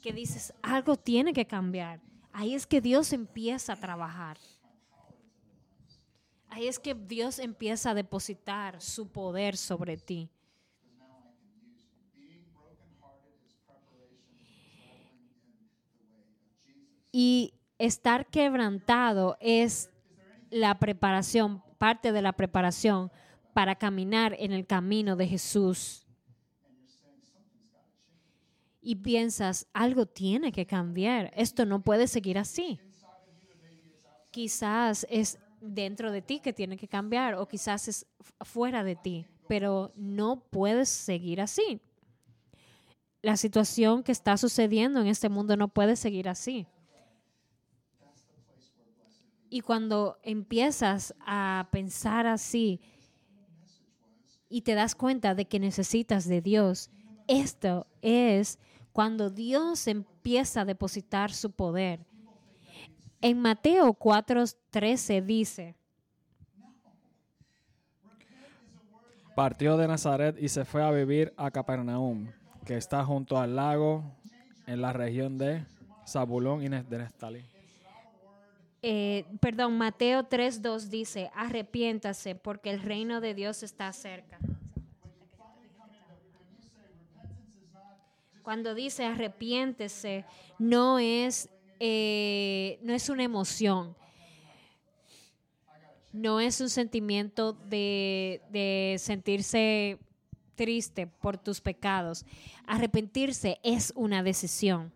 que 0.00 0.12
dices, 0.12 0.54
algo 0.62 0.94
tiene 0.94 1.32
que 1.32 1.48
cambiar, 1.48 2.00
ahí 2.32 2.54
es 2.54 2.64
que 2.64 2.80
Dios 2.80 3.12
empieza 3.12 3.72
a 3.72 3.80
trabajar. 3.80 4.38
Ahí 6.48 6.68
es 6.68 6.78
que 6.78 6.94
Dios 6.94 7.40
empieza 7.40 7.90
a 7.90 7.94
depositar 7.94 8.80
su 8.80 9.10
poder 9.10 9.56
sobre 9.56 9.96
ti. 9.96 10.30
Y 17.10 17.52
estar 17.78 18.26
quebrantado 18.26 19.36
es 19.40 19.90
la 20.50 20.78
preparación, 20.78 21.64
parte 21.78 22.12
de 22.12 22.22
la 22.22 22.34
preparación 22.34 23.10
para 23.54 23.74
caminar 23.74 24.36
en 24.38 24.52
el 24.52 24.68
camino 24.68 25.16
de 25.16 25.26
Jesús. 25.26 26.05
Y 28.88 28.94
piensas, 28.94 29.66
algo 29.72 30.06
tiene 30.06 30.52
que 30.52 30.64
cambiar, 30.64 31.32
esto 31.34 31.66
no 31.66 31.82
puede 31.82 32.06
seguir 32.06 32.38
así. 32.38 32.78
Quizás 34.30 35.04
es 35.10 35.40
dentro 35.60 36.12
de 36.12 36.22
ti 36.22 36.38
que 36.38 36.52
tiene 36.52 36.76
que 36.76 36.86
cambiar 36.86 37.34
o 37.34 37.48
quizás 37.48 37.88
es 37.88 38.06
fuera 38.42 38.84
de 38.84 38.94
ti, 38.94 39.26
pero 39.48 39.90
no 39.96 40.38
puedes 40.50 40.88
seguir 40.88 41.40
así. 41.40 41.80
La 43.22 43.36
situación 43.36 44.04
que 44.04 44.12
está 44.12 44.36
sucediendo 44.36 45.00
en 45.00 45.08
este 45.08 45.28
mundo 45.28 45.56
no 45.56 45.66
puede 45.66 45.96
seguir 45.96 46.28
así. 46.28 46.68
Y 49.50 49.62
cuando 49.62 50.16
empiezas 50.22 51.12
a 51.26 51.68
pensar 51.72 52.28
así 52.28 52.80
y 54.48 54.60
te 54.60 54.74
das 54.74 54.94
cuenta 54.94 55.34
de 55.34 55.48
que 55.48 55.58
necesitas 55.58 56.28
de 56.28 56.40
Dios, 56.40 56.88
esto 57.26 57.86
es 58.02 58.58
cuando 58.92 59.30
Dios 59.30 59.86
empieza 59.88 60.62
a 60.62 60.64
depositar 60.64 61.32
su 61.32 61.50
poder. 61.50 62.00
En 63.20 63.40
Mateo 63.40 63.92
4:13 63.92 65.22
dice, 65.22 65.74
Partió 69.34 69.76
de 69.76 69.86
Nazaret 69.86 70.36
y 70.40 70.48
se 70.48 70.64
fue 70.64 70.82
a 70.82 70.90
vivir 70.90 71.34
a 71.36 71.50
Capernaum, 71.50 72.28
que 72.64 72.78
está 72.78 73.04
junto 73.04 73.38
al 73.38 73.54
lago 73.54 74.02
en 74.66 74.80
la 74.80 74.94
región 74.94 75.36
de 75.36 75.62
Zabulón 76.08 76.62
y 76.62 76.70
de 76.70 76.98
Neftalí. 76.98 77.44
eh, 78.80 79.26
perdón, 79.40 79.76
Mateo 79.76 80.22
3:2 80.24 80.88
dice, 80.88 81.30
arrepiéntase 81.34 82.34
porque 82.34 82.70
el 82.70 82.80
reino 82.80 83.20
de 83.20 83.34
Dios 83.34 83.62
está 83.62 83.92
cerca. 83.92 84.38
Cuando 88.46 88.76
dice 88.76 89.04
arrepiéntese, 89.04 90.24
no 90.56 91.00
es, 91.00 91.48
eh, 91.80 92.78
no 92.80 92.92
es 92.92 93.08
una 93.08 93.24
emoción, 93.24 93.96
no 96.12 96.38
es 96.38 96.60
un 96.60 96.70
sentimiento 96.70 97.54
de, 97.54 98.40
de 98.50 98.98
sentirse 99.00 99.98
triste 100.54 101.08
por 101.08 101.38
tus 101.38 101.60
pecados. 101.60 102.24
Arrepentirse 102.68 103.58
es 103.64 103.92
una 103.96 104.22
decisión. 104.22 104.92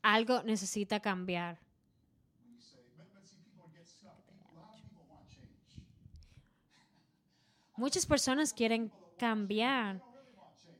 Algo 0.00 0.44
necesita 0.44 1.00
cambiar. 1.00 1.58
Muchas 7.76 8.06
personas 8.06 8.52
quieren 8.52 8.92
cambiar, 9.18 10.00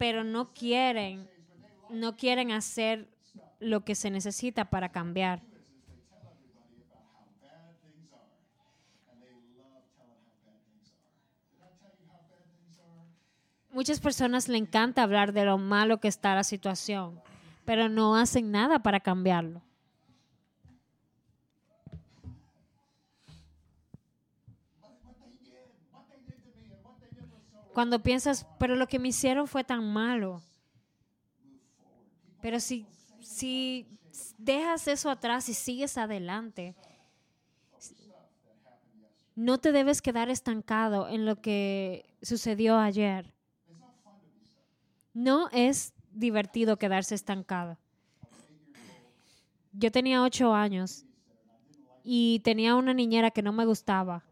pero 0.00 0.24
no 0.24 0.54
quieren, 0.54 1.28
no 1.90 2.16
quieren 2.16 2.52
hacer 2.52 3.06
lo 3.58 3.84
que 3.84 3.94
se 3.94 4.10
necesita 4.10 4.70
para 4.70 4.88
cambiar. 4.88 5.42
Muchas 13.72 14.00
personas 14.00 14.48
le 14.48 14.56
encanta 14.56 15.02
hablar 15.02 15.34
de 15.34 15.44
lo 15.44 15.58
malo 15.58 16.00
que 16.00 16.08
está 16.08 16.34
la 16.34 16.44
situación, 16.44 17.20
pero 17.66 17.90
no 17.90 18.16
hacen 18.16 18.50
nada 18.50 18.78
para 18.78 19.00
cambiarlo. 19.00 19.60
Cuando 27.72 28.02
piensas, 28.02 28.46
pero 28.59 28.76
lo 28.76 28.88
que 28.88 28.98
me 28.98 29.09
hicieron 29.09 29.46
fue 29.46 29.64
tan 29.64 29.92
malo. 29.92 30.42
Pero 32.40 32.59
si, 32.59 32.87
si 33.20 33.87
dejas 34.38 34.88
eso 34.88 35.11
atrás 35.11 35.48
y 35.48 35.54
sigues 35.54 35.98
adelante, 35.98 36.74
no 39.37 39.59
te 39.59 39.72
debes 39.72 40.02
quedar 40.02 40.28
estancado 40.28 41.09
en 41.09 41.24
lo 41.24 41.40
que 41.40 42.04
sucedió 42.22 42.78
ayer. 42.78 43.33
No 45.14 45.48
es 45.52 45.94
divertido 46.12 46.78
quedarse 46.78 47.14
estancado. 47.14 47.78
Yo 49.72 49.92
tenía 49.92 50.22
ocho 50.22 50.52
años 50.52 51.04
y 52.02 52.40
tenía 52.40 52.74
una 52.74 52.92
niñera 52.92 53.30
que 53.30 53.42
no 53.42 53.52
me 53.52 53.64
gustaba. 53.64 54.24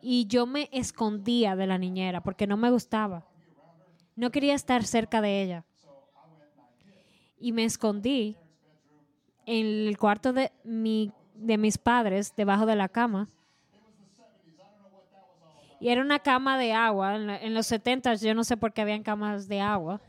Y 0.00 0.26
yo 0.26 0.46
me 0.46 0.68
escondía 0.72 1.56
de 1.56 1.66
la 1.66 1.78
niñera 1.78 2.20
porque 2.22 2.46
no 2.46 2.56
me 2.56 2.70
gustaba. 2.70 3.24
No 4.16 4.30
quería 4.30 4.54
estar 4.54 4.84
cerca 4.84 5.20
de 5.20 5.42
ella. 5.42 5.64
Y 7.40 7.52
me 7.52 7.64
escondí 7.64 8.36
en 9.46 9.66
el 9.88 9.96
cuarto 9.98 10.32
de, 10.32 10.50
mi, 10.64 11.12
de 11.34 11.56
mis 11.58 11.78
padres, 11.78 12.34
debajo 12.36 12.66
de 12.66 12.76
la 12.76 12.88
cama. 12.88 13.28
Y 15.80 15.88
era 15.88 16.02
una 16.02 16.18
cama 16.18 16.58
de 16.58 16.72
agua. 16.72 17.14
En, 17.16 17.26
la- 17.28 17.38
en 17.40 17.54
los 17.54 17.66
70 17.66 18.14
yo 18.14 18.34
no 18.34 18.42
sé 18.44 18.56
por 18.56 18.72
qué 18.72 18.82
habían 18.82 19.02
camas 19.02 19.46
de 19.48 19.60
agua. 19.60 20.00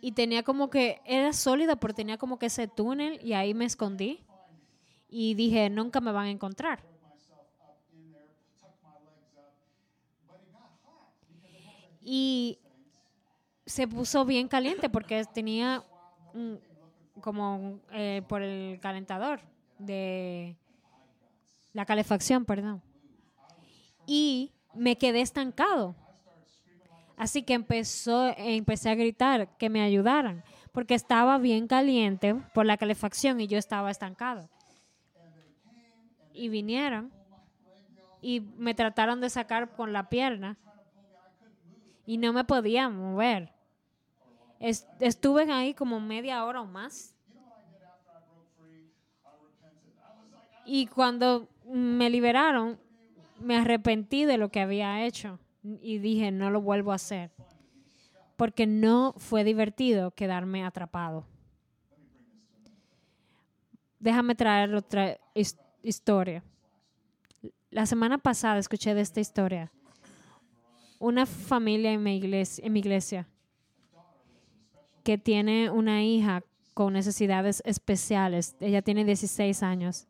Y 0.00 0.12
tenía 0.12 0.42
como 0.42 0.68
que, 0.70 1.00
era 1.04 1.32
sólida, 1.32 1.76
pero 1.76 1.94
tenía 1.94 2.18
como 2.18 2.38
que 2.38 2.46
ese 2.46 2.68
túnel 2.68 3.18
y 3.24 3.32
ahí 3.32 3.54
me 3.54 3.64
escondí. 3.64 4.20
Y 5.16 5.34
dije, 5.34 5.70
nunca 5.70 6.00
me 6.00 6.10
van 6.10 6.26
a 6.26 6.30
encontrar. 6.30 6.80
Y 12.02 12.58
se 13.64 13.86
puso 13.86 14.24
bien 14.24 14.48
caliente 14.48 14.90
porque 14.90 15.24
tenía 15.32 15.84
un- 16.34 16.58
como 17.20 17.78
eh, 17.92 18.22
por 18.28 18.42
el 18.42 18.80
calentador 18.80 19.40
de 19.78 20.56
la 21.72 21.86
calefacción, 21.86 22.44
perdón. 22.44 22.82
Y 24.06 24.50
me 24.74 24.98
quedé 24.98 25.20
estancado. 25.20 25.94
Así 27.16 27.44
que 27.44 27.54
empezó, 27.54 28.34
empecé 28.36 28.90
a 28.90 28.96
gritar 28.96 29.56
que 29.58 29.70
me 29.70 29.80
ayudaran, 29.80 30.42
porque 30.72 30.94
estaba 30.94 31.38
bien 31.38 31.68
caliente 31.68 32.34
por 32.52 32.66
la 32.66 32.76
calefacción 32.76 33.40
y 33.40 33.46
yo 33.46 33.58
estaba 33.58 33.92
estancado. 33.92 34.50
Y 36.34 36.48
vinieron 36.50 37.10
y 38.20 38.40
me 38.58 38.74
trataron 38.74 39.20
de 39.20 39.30
sacar 39.30 39.70
con 39.70 39.92
la 39.92 40.08
pierna 40.10 40.58
y 42.06 42.18
no 42.18 42.32
me 42.32 42.44
podía 42.44 42.88
mover. 42.90 43.52
Es- 44.60 44.86
estuve 45.00 45.50
ahí 45.50 45.74
como 45.74 46.00
media 46.00 46.44
hora 46.44 46.60
o 46.60 46.66
más. 46.66 47.14
Y 50.64 50.86
cuando 50.86 51.48
me 51.66 52.10
liberaron, 52.10 52.78
me 53.40 53.56
arrepentí 53.56 54.24
de 54.24 54.38
lo 54.38 54.48
que 54.48 54.60
había 54.60 55.04
hecho 55.04 55.38
y 55.62 55.98
dije, 55.98 56.30
no 56.30 56.50
lo 56.50 56.60
vuelvo 56.60 56.92
a 56.92 56.96
hacer. 56.96 57.30
Porque 58.36 58.66
no 58.66 59.14
fue 59.18 59.44
divertido 59.44 60.10
quedarme 60.10 60.64
atrapado. 60.64 61.26
Déjame 64.00 64.34
traer 64.34 64.74
otra 64.74 65.16
historia. 65.84 66.42
La 67.70 67.86
semana 67.86 68.18
pasada 68.18 68.58
escuché 68.58 68.94
de 68.94 69.02
esta 69.02 69.20
historia. 69.20 69.70
Una 70.98 71.26
familia 71.26 71.92
en 71.92 72.02
mi 72.02 72.16
iglesia, 72.16 72.64
en 72.66 72.72
mi 72.72 72.80
iglesia 72.80 73.28
que 75.04 75.18
tiene 75.18 75.70
una 75.70 76.02
hija 76.02 76.42
con 76.72 76.94
necesidades 76.94 77.62
especiales. 77.64 78.56
Ella 78.58 78.82
tiene 78.82 79.04
16 79.04 79.62
años. 79.62 80.08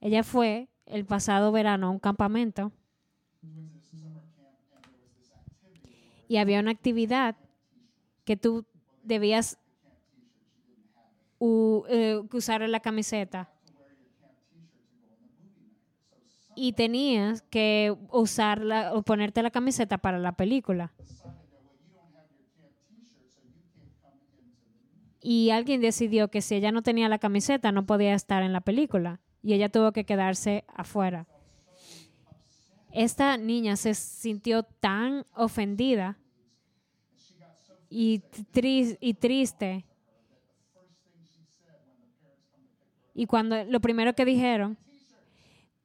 Ella 0.00 0.24
fue 0.24 0.68
el 0.84 1.06
pasado 1.06 1.52
verano 1.52 1.86
a 1.86 1.90
un 1.90 2.00
campamento 2.00 2.72
y 6.28 6.36
había 6.36 6.60
una 6.60 6.72
actividad 6.72 7.36
que 8.24 8.36
tú 8.36 8.66
debías 9.04 9.58
eh, 11.40 12.20
usar 12.32 12.68
la 12.68 12.80
camiseta 12.80 13.50
y 16.62 16.74
tenías 16.74 17.40
que 17.40 17.96
usarla 18.10 18.92
o 18.92 19.00
ponerte 19.02 19.42
la 19.42 19.50
camiseta 19.50 19.96
para 19.96 20.18
la 20.18 20.32
película. 20.32 20.92
Y 25.22 25.48
alguien 25.48 25.80
decidió 25.80 26.28
que 26.28 26.42
si 26.42 26.56
ella 26.56 26.70
no 26.70 26.82
tenía 26.82 27.08
la 27.08 27.18
camiseta 27.18 27.72
no 27.72 27.86
podía 27.86 28.12
estar 28.14 28.42
en 28.42 28.52
la 28.52 28.60
película 28.60 29.20
y 29.42 29.54
ella 29.54 29.70
tuvo 29.70 29.92
que 29.92 30.04
quedarse 30.04 30.64
afuera. 30.74 31.26
Esta 32.92 33.38
niña 33.38 33.76
se 33.76 33.94
sintió 33.94 34.62
tan 34.62 35.24
ofendida 35.34 36.18
y, 37.88 38.18
tris- 38.52 38.98
y 39.00 39.14
triste. 39.14 39.86
Y 43.14 43.24
cuando 43.24 43.64
lo 43.64 43.80
primero 43.80 44.14
que 44.14 44.26
dijeron, 44.26 44.76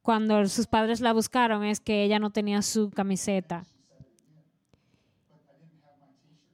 cuando 0.06 0.46
sus 0.46 0.68
padres 0.68 1.00
la 1.00 1.12
buscaron, 1.12 1.64
es 1.64 1.80
que 1.80 2.04
ella 2.04 2.20
no 2.20 2.30
tenía 2.30 2.62
su 2.62 2.90
camiseta. 2.90 3.64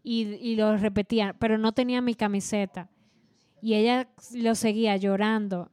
Y, 0.03 0.23
y 0.41 0.57
lo 0.57 0.75
repetían, 0.79 1.37
pero 1.39 1.59
no 1.59 1.73
tenía 1.73 2.01
mi 2.01 2.15
camiseta. 2.15 2.89
Y 3.61 3.75
ella 3.75 4.09
lo 4.33 4.55
seguía 4.55 4.97
llorando. 4.97 5.69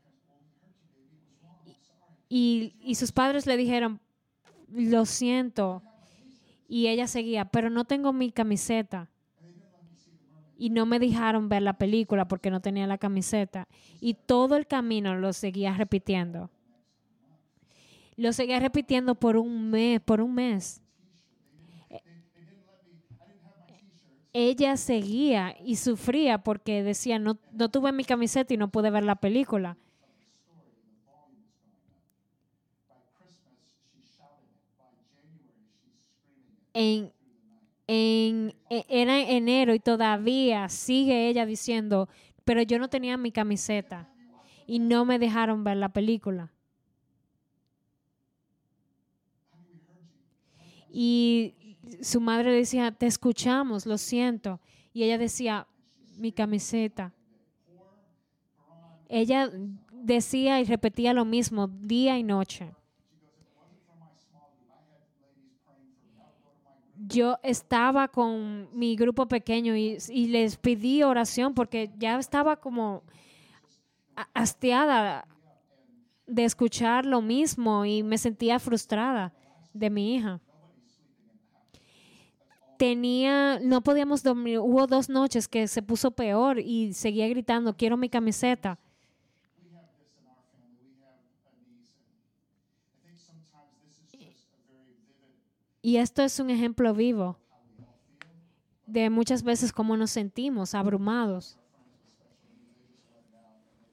Y, 2.27 2.75
y 2.81 2.95
sus 2.95 3.13
padres 3.13 3.47
le 3.47 3.55
dijeron, 3.55 4.01
lo 4.67 5.05
siento. 5.05 5.81
Y 6.67 6.87
ella 6.87 7.07
seguía, 7.07 7.45
pero 7.45 7.69
no 7.69 7.85
tengo 7.85 8.11
mi 8.11 8.33
camiseta. 8.33 9.09
Y 10.57 10.69
no 10.69 10.85
me 10.85 10.99
dejaron 10.99 11.47
ver 11.47 11.61
la 11.61 11.77
película 11.77 12.27
porque 12.27 12.51
no 12.51 12.59
tenía 12.59 12.87
la 12.87 12.97
camiseta. 12.97 13.69
Y 14.01 14.15
todo 14.15 14.57
el 14.57 14.67
camino 14.67 15.15
lo 15.15 15.31
seguía 15.31 15.73
repitiendo. 15.75 16.51
Lo 18.23 18.33
seguía 18.33 18.59
repitiendo 18.59 19.15
por 19.15 19.35
un 19.37 19.71
mes, 19.71 19.99
por 20.01 20.21
un 20.21 20.33
mes. 20.35 20.83
Ella 24.33 24.75
seguía 24.77 25.55
y 25.63 25.75
sufría 25.77 26.39
porque 26.43 26.83
decía, 26.83 27.19
no, 27.19 27.39
no 27.51 27.69
tuve 27.69 27.91
mi 27.91 28.03
camiseta 28.05 28.53
y 28.53 28.57
no 28.57 28.69
pude 28.71 28.89
ver 28.91 29.03
la 29.03 29.15
película. 29.15 29.77
En, 36.73 37.13
en, 37.87 38.55
e- 38.69 38.85
era 38.89 39.19
enero 39.21 39.73
y 39.75 39.79
todavía 39.79 40.69
sigue 40.69 41.29
ella 41.29 41.45
diciendo, 41.45 42.09
pero 42.45 42.61
yo 42.63 42.79
no 42.79 42.89
tenía 42.89 43.17
mi 43.17 43.31
camiseta 43.31 44.09
y 44.65 44.79
no 44.79 45.05
me 45.05 45.19
dejaron 45.19 45.63
ver 45.63 45.77
la 45.77 45.89
película. 45.93 46.53
Y 50.91 51.77
su 52.01 52.19
madre 52.21 52.51
decía, 52.51 52.91
te 52.91 53.05
escuchamos, 53.07 53.85
lo 53.85 53.97
siento. 53.97 54.59
Y 54.93 55.03
ella 55.03 55.17
decía, 55.17 55.67
mi 56.17 56.31
camiseta. 56.31 57.13
Ella 59.07 59.49
decía 59.91 60.59
y 60.59 60.65
repetía 60.65 61.13
lo 61.13 61.25
mismo 61.25 61.67
día 61.67 62.17
y 62.17 62.23
noche. 62.23 62.71
Yo 67.07 67.37
estaba 67.43 68.09
con 68.09 68.67
mi 68.77 68.95
grupo 68.95 69.27
pequeño 69.27 69.75
y, 69.75 69.97
y 70.09 70.27
les 70.27 70.57
pedí 70.57 71.01
oración 71.01 71.53
porque 71.53 71.91
ya 71.97 72.19
estaba 72.19 72.57
como 72.57 73.03
ha- 74.15 74.27
hastiada 74.33 75.25
de 76.27 76.43
escuchar 76.43 77.05
lo 77.05 77.21
mismo 77.21 77.85
y 77.85 78.03
me 78.03 78.17
sentía 78.17 78.59
frustrada 78.59 79.33
de 79.73 79.89
mi 79.89 80.15
hija. 80.15 80.41
Tenía, 82.79 83.59
no 83.59 83.81
podíamos 83.81 84.23
dormir. 84.23 84.59
Hubo 84.59 84.87
dos 84.87 85.09
noches 85.09 85.49
que 85.49 85.67
se 85.67 85.81
puso 85.81 86.11
peor 86.11 86.59
y 86.59 86.93
seguía 86.93 87.27
gritando, 87.27 87.75
quiero 87.75 87.97
mi 87.97 88.07
camiseta. 88.07 88.79
Y 95.81 95.97
esto 95.97 96.23
es 96.23 96.39
un 96.39 96.49
ejemplo 96.51 96.93
vivo 96.93 97.37
de 98.85 99.09
muchas 99.09 99.43
veces 99.43 99.73
cómo 99.73 99.97
nos 99.97 100.11
sentimos 100.11 100.73
abrumados. 100.73 101.57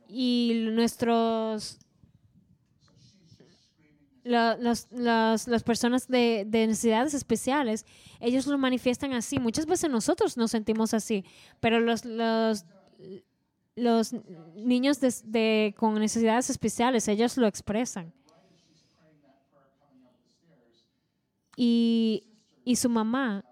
Y 0.07 0.69
nuestros 0.71 1.81
la- 4.27 4.57
los- 4.57 4.89
los- 4.91 5.47
las 5.49 5.63
personas 5.63 6.09
de, 6.09 6.45
de 6.47 6.67
necesidades 6.67 7.15
especiales, 7.15 7.87
ellos 8.21 8.47
lo 8.47 8.59
manifiestan 8.59 9.13
así. 9.13 9.39
Muchas 9.39 9.67
veces 9.67 9.91
nosotros 9.91 10.37
nos 10.37 10.51
sentimos 10.51 10.93
así, 10.95 11.25
pero 11.61 11.81
los, 11.81 12.05
los, 12.05 12.65
los 13.77 14.15
niños 14.55 15.01
de- 15.01 15.15
de- 15.25 15.75
con 15.79 15.95
necesidades 15.95 16.51
especiales, 16.51 17.09
ellos 17.09 17.37
lo 17.37 17.47
expresan. 17.47 18.13
Y, 21.57 22.25
y 22.65 22.77
su 22.77 22.89
mamá 22.91 23.45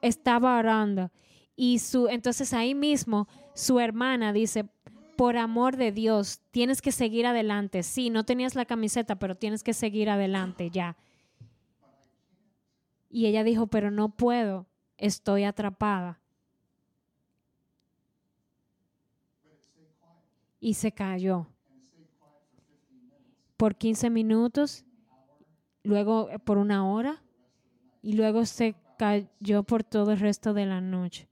estaba 0.00 0.58
orando. 0.58 1.10
Y 1.56 1.80
su, 1.80 2.08
entonces 2.08 2.52
ahí 2.54 2.74
mismo 2.74 3.26
su 3.54 3.80
hermana 3.80 4.32
dice, 4.32 4.64
por 5.18 5.36
amor 5.36 5.76
de 5.76 5.90
Dios, 5.90 6.42
tienes 6.52 6.80
que 6.80 6.92
seguir 6.92 7.26
adelante. 7.26 7.82
Sí, 7.82 8.08
no 8.08 8.24
tenías 8.24 8.54
la 8.54 8.66
camiseta, 8.66 9.18
pero 9.18 9.34
tienes 9.34 9.64
que 9.64 9.74
seguir 9.74 10.10
adelante 10.10 10.70
ya. 10.70 10.96
Y 13.10 13.26
ella 13.26 13.42
dijo, 13.42 13.66
pero 13.66 13.90
no 13.90 14.10
puedo, 14.10 14.68
estoy 14.96 15.42
atrapada. 15.42 16.20
Y 20.60 20.74
se 20.74 20.92
cayó 20.92 21.48
por 23.56 23.74
15 23.74 24.10
minutos, 24.10 24.84
luego 25.82 26.28
por 26.44 26.58
una 26.58 26.88
hora, 26.88 27.24
y 28.02 28.12
luego 28.12 28.46
se 28.46 28.76
cayó 28.96 29.64
por 29.64 29.82
todo 29.82 30.12
el 30.12 30.20
resto 30.20 30.54
de 30.54 30.66
la 30.66 30.80
noche. 30.80 31.28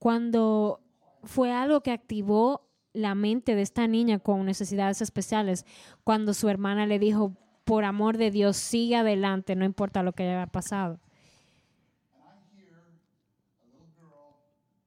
Cuando 0.00 0.81
fue 1.22 1.52
algo 1.52 1.82
que 1.82 1.92
activó 1.92 2.68
la 2.92 3.14
mente 3.14 3.54
de 3.54 3.62
esta 3.62 3.86
niña 3.86 4.18
con 4.18 4.44
necesidades 4.44 5.00
especiales, 5.00 5.64
cuando 6.04 6.34
su 6.34 6.48
hermana 6.48 6.86
le 6.86 6.98
dijo, 6.98 7.36
por 7.64 7.84
amor 7.84 8.18
de 8.18 8.30
Dios, 8.30 8.56
sigue 8.56 8.96
adelante, 8.96 9.56
no 9.56 9.64
importa 9.64 10.02
lo 10.02 10.12
que 10.12 10.24
haya 10.24 10.46
pasado. 10.46 11.00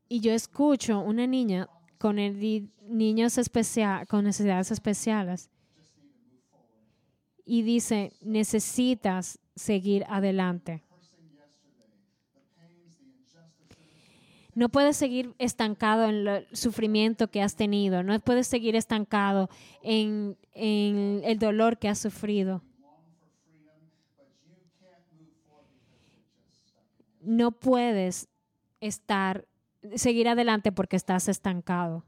Y 0.07 0.19
yo 0.19 0.33
escucho 0.33 0.99
una 0.99 1.25
niña 1.25 1.67
con 1.97 2.17
niños 2.17 3.37
especial, 3.37 4.05
con 4.07 4.23
necesidades 4.23 4.69
especiales 4.71 5.49
y 7.45 7.63
dice, 7.63 8.13
necesitas 8.21 9.39
seguir 9.55 10.05
adelante. 10.09 10.84
No 14.55 14.69
puedes 14.69 14.95
seguir 14.95 15.35
estancado 15.37 16.05
en 16.05 16.27
el 16.27 16.47
sufrimiento 16.53 17.29
que 17.29 17.41
has 17.41 17.55
tenido, 17.57 18.03
no 18.03 18.17
puedes 18.21 18.47
seguir 18.47 18.77
estancado 18.77 19.49
en, 19.83 20.37
en 20.53 21.21
el 21.25 21.37
dolor 21.39 21.77
que 21.77 21.89
has 21.89 21.99
sufrido. 21.99 22.61
No 27.21 27.51
puedes 27.51 28.29
estar, 28.79 29.45
seguir 29.95 30.29
adelante 30.29 30.71
porque 30.71 30.95
estás 30.95 31.27
estancado. 31.27 32.05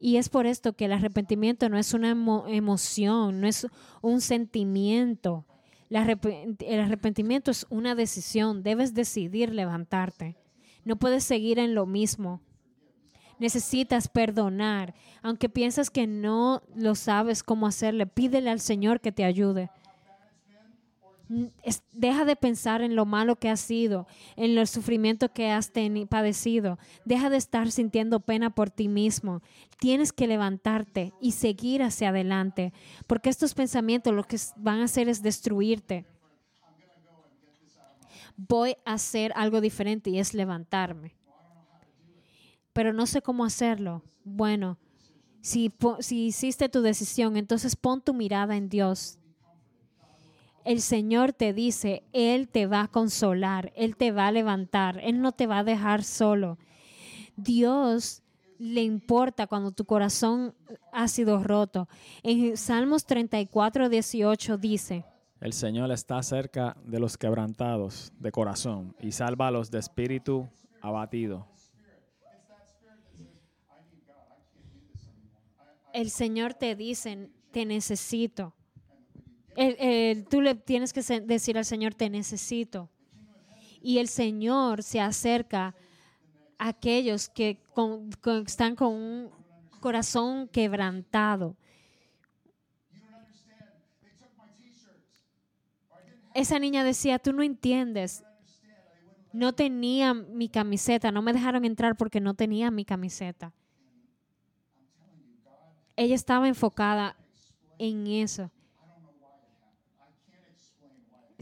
Y 0.00 0.16
es 0.16 0.28
por 0.28 0.46
esto 0.46 0.72
que 0.74 0.86
el 0.86 0.92
arrepentimiento 0.92 1.68
no 1.68 1.78
es 1.78 1.94
una 1.94 2.10
emo- 2.12 2.46
emoción, 2.48 3.40
no 3.40 3.46
es 3.46 3.66
un 4.02 4.20
sentimiento. 4.20 5.44
El 5.90 5.96
arrepen- 5.96 6.56
el 6.60 6.80
arrepentimiento 6.80 7.50
es 7.50 7.66
una 7.70 7.94
decisión. 7.94 8.62
Debes 8.62 8.94
decidir 8.94 9.52
levantarte. 9.52 10.36
No 10.84 10.96
puedes 10.96 11.24
seguir 11.24 11.58
en 11.58 11.74
lo 11.74 11.86
mismo. 11.86 12.40
Necesitas 13.38 14.08
perdonar. 14.08 14.94
Aunque 15.22 15.48
piensas 15.48 15.90
que 15.90 16.06
no 16.06 16.62
lo 16.74 16.94
sabes 16.94 17.42
cómo 17.42 17.66
hacerle, 17.66 18.06
pídele 18.06 18.50
al 18.50 18.60
Señor 18.60 19.00
que 19.00 19.12
te 19.12 19.24
ayude. 19.24 19.70
Deja 21.92 22.24
de 22.24 22.36
pensar 22.36 22.82
en 22.82 22.96
lo 22.96 23.06
malo 23.06 23.36
que 23.36 23.48
has 23.48 23.60
sido, 23.60 24.06
en 24.36 24.58
el 24.58 24.66
sufrimiento 24.66 25.32
que 25.32 25.50
has 25.50 25.72
padecido. 26.08 26.78
Deja 27.04 27.30
de 27.30 27.38
estar 27.38 27.70
sintiendo 27.70 28.20
pena 28.20 28.50
por 28.50 28.70
ti 28.70 28.88
mismo. 28.88 29.42
Tienes 29.80 30.12
que 30.12 30.26
levantarte 30.26 31.12
y 31.20 31.32
seguir 31.32 31.82
hacia 31.82 32.10
adelante, 32.10 32.72
porque 33.06 33.30
estos 33.30 33.54
pensamientos 33.54 34.12
lo 34.12 34.24
que 34.24 34.38
van 34.56 34.80
a 34.80 34.84
hacer 34.84 35.08
es 35.08 35.22
destruirte. 35.22 36.04
Voy 38.36 38.76
a 38.84 38.94
hacer 38.94 39.32
algo 39.36 39.60
diferente 39.60 40.10
y 40.10 40.18
es 40.18 40.34
levantarme. 40.34 41.14
Pero 42.72 42.92
no 42.92 43.06
sé 43.06 43.22
cómo 43.22 43.44
hacerlo. 43.44 44.02
Bueno, 44.24 44.78
si, 45.40 45.72
si 46.00 46.26
hiciste 46.26 46.68
tu 46.68 46.82
decisión, 46.82 47.36
entonces 47.36 47.76
pon 47.76 48.02
tu 48.02 48.12
mirada 48.12 48.56
en 48.56 48.68
Dios. 48.68 49.18
El 50.64 50.80
Señor 50.80 51.32
te 51.32 51.52
dice, 51.52 52.02
Él 52.12 52.48
te 52.48 52.66
va 52.66 52.82
a 52.82 52.88
consolar, 52.88 53.72
Él 53.76 53.96
te 53.96 54.12
va 54.12 54.28
a 54.28 54.32
levantar, 54.32 54.98
Él 55.02 55.20
no 55.20 55.32
te 55.32 55.46
va 55.46 55.58
a 55.58 55.64
dejar 55.64 56.02
solo. 56.02 56.58
Dios 57.36 58.22
le 58.58 58.82
importa 58.82 59.46
cuando 59.46 59.72
tu 59.72 59.84
corazón 59.84 60.54
ha 60.92 61.08
sido 61.08 61.42
roto. 61.42 61.88
En 62.22 62.56
Salmos 62.56 63.04
34, 63.04 63.88
18 63.88 64.56
dice, 64.58 65.04
El 65.40 65.52
Señor 65.52 65.90
está 65.92 66.22
cerca 66.22 66.76
de 66.84 66.98
los 66.98 67.18
quebrantados 67.18 68.12
de 68.18 68.32
corazón 68.32 68.96
y 69.00 69.12
salva 69.12 69.48
a 69.48 69.50
los 69.50 69.70
de 69.70 69.80
espíritu 69.80 70.48
abatido. 70.80 71.46
el 75.94 76.10
Señor 76.10 76.54
te 76.54 76.74
dice, 76.74 77.30
te 77.52 77.64
necesito. 77.64 78.52
Tú 80.28 80.40
le 80.40 80.54
tienes 80.54 80.92
que 80.92 81.02
decir 81.20 81.56
al 81.56 81.64
Señor, 81.64 81.94
te 81.94 82.10
necesito. 82.10 82.90
Y 83.80 83.98
el 83.98 84.08
Señor 84.08 84.82
se 84.82 85.00
acerca 85.00 85.74
a 86.58 86.68
aquellos 86.68 87.28
que 87.28 87.60
están 88.46 88.74
con 88.76 88.92
un 88.92 89.30
corazón 89.80 90.48
quebrantado. 90.48 91.56
Esa 96.34 96.58
niña 96.58 96.82
decía, 96.82 97.18
tú 97.18 97.32
no 97.32 97.42
entiendes. 97.42 98.24
No 99.32 99.52
tenía 99.52 100.14
mi 100.14 100.48
camiseta, 100.48 101.12
no 101.12 101.22
me 101.22 101.32
dejaron 101.32 101.64
entrar 101.64 101.96
porque 101.96 102.20
no 102.20 102.34
tenía 102.34 102.70
mi 102.70 102.84
camiseta. 102.84 103.52
Ella 105.96 106.14
estaba 106.14 106.48
enfocada 106.48 107.16
en 107.78 108.06
eso. 108.06 108.50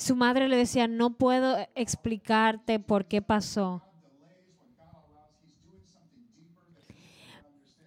Su 0.02 0.16
madre 0.16 0.48
le 0.48 0.56
decía, 0.56 0.88
no 0.88 1.16
puedo 1.16 1.56
explicarte 1.76 2.80
por 2.80 3.06
qué 3.06 3.22
pasó. 3.22 3.84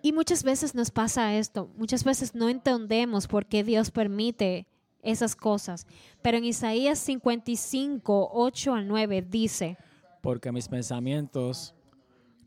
Y 0.01 0.13
muchas 0.13 0.43
veces 0.43 0.75
nos 0.75 0.91
pasa 0.91 1.36
esto. 1.36 1.69
Muchas 1.75 2.06
veces 2.06 2.34
no 2.34 2.47
entendemos 2.47 3.28
por 3.28 3.47
qué 3.47 3.65
Dios 3.65 3.91
permite 3.91 4.65
esas 5.04 5.36
cosas. 5.36 5.88
Pero 6.21 6.38
en 6.38 6.45
Isaías 6.45 6.99
55, 6.99 8.30
8 8.32 8.73
al 8.73 8.88
9 8.88 9.21
dice, 9.21 9.78
Porque 10.21 10.54
mis 10.54 10.69
pensamientos 10.69 11.75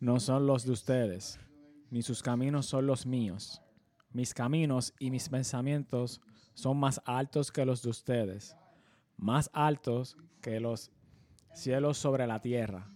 no 0.01 0.19
son 0.19 0.47
los 0.47 0.65
de 0.65 0.73
ustedes, 0.73 1.39
ni 1.91 2.01
sus 2.01 2.23
caminos 2.23 2.65
son 2.65 2.87
los 2.87 3.05
míos. 3.05 3.61
Mis 4.15 4.33
caminos 4.33 4.95
y 4.99 5.11
mis 5.11 5.29
pensamientos 5.29 6.23
son 6.55 6.79
más 6.79 7.03
altos 7.05 7.53
que 7.53 7.67
los 7.67 7.83
de 7.83 7.91
ustedes, 7.91 8.57
más 9.19 9.51
altos 9.53 10.17
que 10.41 10.61
los 10.61 10.91
cielos 11.53 11.99
sobre 11.99 12.27
la 12.27 12.41
tierra. 12.41 12.89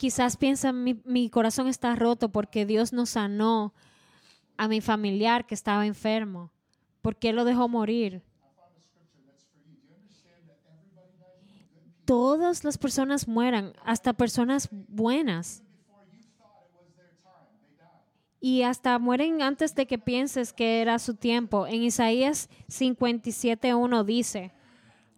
quizás 0.00 0.38
piensa, 0.38 0.72
mi, 0.72 1.28
corazón 1.28 1.68
está 1.68 1.94
roto 1.94 2.30
porque 2.30 2.64
Dios 2.64 2.94
no 2.94 3.04
sanó 3.04 3.74
a 4.56 4.66
mi 4.66 4.80
familiar 4.80 5.46
que 5.46 5.54
estaba 5.54 5.86
enfermo. 5.86 6.50
¿Por 7.02 7.16
qué 7.16 7.34
lo 7.34 7.44
dejó 7.44 7.68
morir? 7.68 8.22
Todas 12.06 12.64
las 12.64 12.78
personas 12.78 13.28
mueran, 13.28 13.74
hasta 13.84 14.14
personas 14.14 14.70
buenas. 14.88 15.62
Y 18.40 18.62
hasta 18.62 18.98
mueren 18.98 19.42
antes 19.42 19.74
de 19.74 19.86
que 19.86 19.98
pienses 19.98 20.52
que 20.52 20.80
era 20.80 20.98
su 20.98 21.14
tiempo. 21.14 21.66
En 21.66 21.82
Isaías 21.82 22.48
57.1 22.68 24.04
dice, 24.04 24.52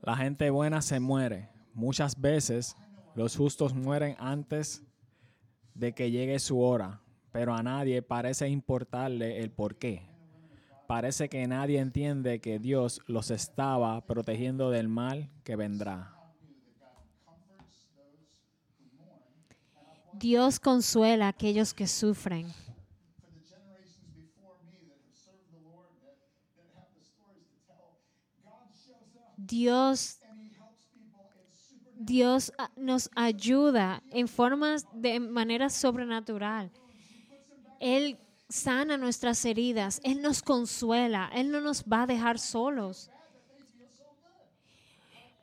La 0.03 0.17
gente 0.17 0.51
buena 0.51 0.83
se 0.83 0.99
muere. 0.99 1.49
Muchas 1.73 2.21
veces 2.21 2.77
los 3.15 3.37
justos 3.37 3.75
mueren 3.75 4.17
antes 4.19 4.83
de 5.75 5.95
que 5.95 6.11
llegue 6.11 6.39
su 6.39 6.61
hora, 6.61 7.01
pero 7.31 7.55
a 7.55 7.63
nadie 7.63 8.03
parece 8.03 8.49
importarle 8.49 9.41
el 9.41 9.51
por 9.51 9.77
qué. 9.77 10.03
Parece 10.87 11.29
que 11.29 11.47
nadie 11.47 11.79
entiende 11.79 12.41
que 12.41 12.59
Dios 12.59 13.01
los 13.07 13.31
estaba 13.31 14.05
protegiendo 14.05 14.71
del 14.71 14.89
mal 14.89 15.31
que 15.45 15.57
vendrá. 15.57 16.17
Dios 20.13 20.61
consuela 20.61 21.27
a 21.27 21.29
aquellos 21.31 21.73
que 21.73 21.87
sufren. 21.87 22.47
Dios, 29.53 30.19
Dios 31.95 32.53
ah, 32.57 32.71
nos 32.75 33.11
ayuda 33.15 34.03
en 34.11 34.27
formas 34.27 34.87
de 34.95 35.21
manera 35.21 35.69
sobrenatural. 35.69 36.71
Él 37.79 38.17
sana 38.49 38.97
nuestras 38.97 39.45
heridas, 39.45 40.01
Él 40.05 40.23
nos 40.23 40.41
consuela, 40.43 41.31
Él 41.35 41.51
no 41.51 41.61
nos 41.61 41.85
va 41.85 42.05
a 42.05 42.07
dejar 42.07 42.39
solos. 42.39 43.11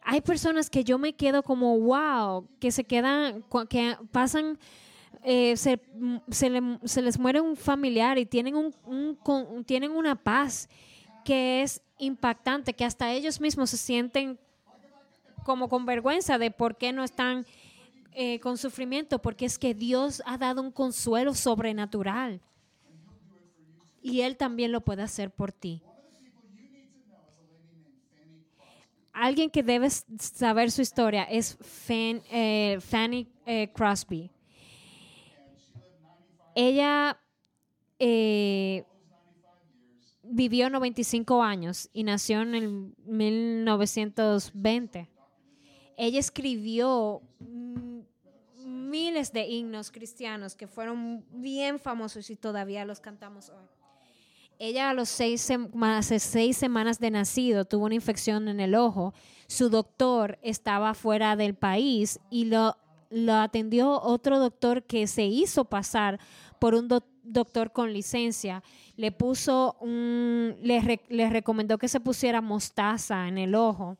Hay 0.02 0.22
personas 0.22 0.72
que 0.72 0.84
yo 0.84 0.98
me 0.98 1.14
quedo 1.14 1.44
como 1.44 1.78
wow, 1.80 2.48
que 2.60 2.72
se 2.72 2.84
quedan, 2.86 3.44
que 3.70 3.96
pasan, 4.12 4.58
eh, 5.24 5.56
se, 5.56 5.80
se 6.32 6.50
le- 6.50 6.80
se 6.84 7.04
les 7.04 7.20
muere 7.20 7.42
un 7.42 7.56
familiar 7.56 8.18
y 8.18 8.26
tienen, 8.26 8.56
un, 8.56 9.64
tienen 9.68 9.92
una 9.92 10.16
paz 10.16 10.68
que 11.24 11.62
es 11.62 11.84
impactante, 12.00 12.74
que 12.74 12.86
hasta 12.86 13.12
ellos 13.12 13.40
mismos 13.40 13.70
se 13.70 13.78
sienten 13.78 14.40
como 15.44 15.70
con 15.70 15.86
vergüenza 15.86 16.38
de 16.38 16.52
por 16.52 16.78
qué 16.78 16.92
no 16.92 17.04
están 17.04 17.46
eh, 18.14 18.40
con 18.40 18.58
sufrimiento, 18.58 19.22
porque 19.22 19.46
es 19.46 19.60
que 19.60 19.74
Dios 19.74 20.22
ha 20.26 20.38
dado 20.38 20.62
un 20.62 20.72
consuelo 20.72 21.34
sobrenatural. 21.34 22.42
Y 24.02 24.22
Él 24.22 24.38
también 24.38 24.72
lo 24.72 24.82
puede 24.82 25.04
hacer 25.04 25.32
por 25.32 25.52
ti. 25.52 25.82
Alguien 29.12 29.50
que 29.50 29.64
debes 29.64 30.06
saber 30.18 30.72
su 30.72 30.82
historia 30.82 31.24
es 31.24 31.58
eh, 31.90 32.78
Fanny 32.80 33.28
eh, 33.46 33.70
Crosby. 33.74 34.32
Ella 36.56 37.20
vivió 40.30 40.70
95 40.70 41.42
años 41.44 41.90
y 41.94 42.04
nació 42.04 42.42
en 42.42 42.56
el 42.56 42.94
1920. 43.06 45.10
Ella 45.98 46.20
escribió 46.20 47.22
mm, 47.40 48.00
miles 48.90 49.34
de 49.34 49.48
himnos 49.48 49.92
cristianos 49.92 50.56
que 50.56 50.68
fueron 50.68 51.26
bien 51.32 51.80
famosos 51.80 52.30
y 52.30 52.36
todavía 52.36 52.86
los 52.86 53.00
cantamos 53.00 53.50
hoy. 53.50 53.66
Ella 54.62 54.90
a 54.90 54.94
los 54.94 55.08
seis, 55.10 55.50
sem- 55.50 55.70
hace 55.98 56.20
seis 56.20 56.58
semanas 56.58 57.00
de 57.00 57.12
nacido 57.12 57.64
tuvo 57.66 57.86
una 57.86 57.96
infección 57.96 58.48
en 58.50 58.60
el 58.60 58.76
ojo. 58.76 59.14
Su 59.48 59.70
doctor 59.70 60.38
estaba 60.42 60.94
fuera 60.94 61.36
del 61.38 61.56
país 61.56 62.20
y 62.30 62.46
lo, 62.46 62.76
lo 63.10 63.36
atendió 63.36 64.02
otro 64.02 64.38
doctor 64.38 64.84
que 64.84 65.08
se 65.08 65.24
hizo 65.26 65.64
pasar 65.66 66.20
por 66.60 66.76
un 66.76 66.88
doc- 66.88 67.06
doctor 67.24 67.72
con 67.72 67.92
licencia. 67.94 68.62
Le 68.96 69.12
puso 69.12 69.78
un, 69.80 70.56
le, 70.62 71.02
le 71.10 71.30
recomendó 71.30 71.78
que 71.78 71.88
se 71.88 72.00
pusiera 72.00 72.42
mostaza 72.42 73.28
en 73.28 73.38
el 73.38 73.56
ojo 73.56 73.98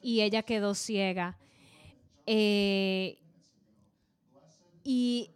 y 0.00 0.20
ella 0.20 0.42
quedó 0.42 0.74
ciega. 0.74 1.38
Eh, 2.26 3.18
y 4.84 5.30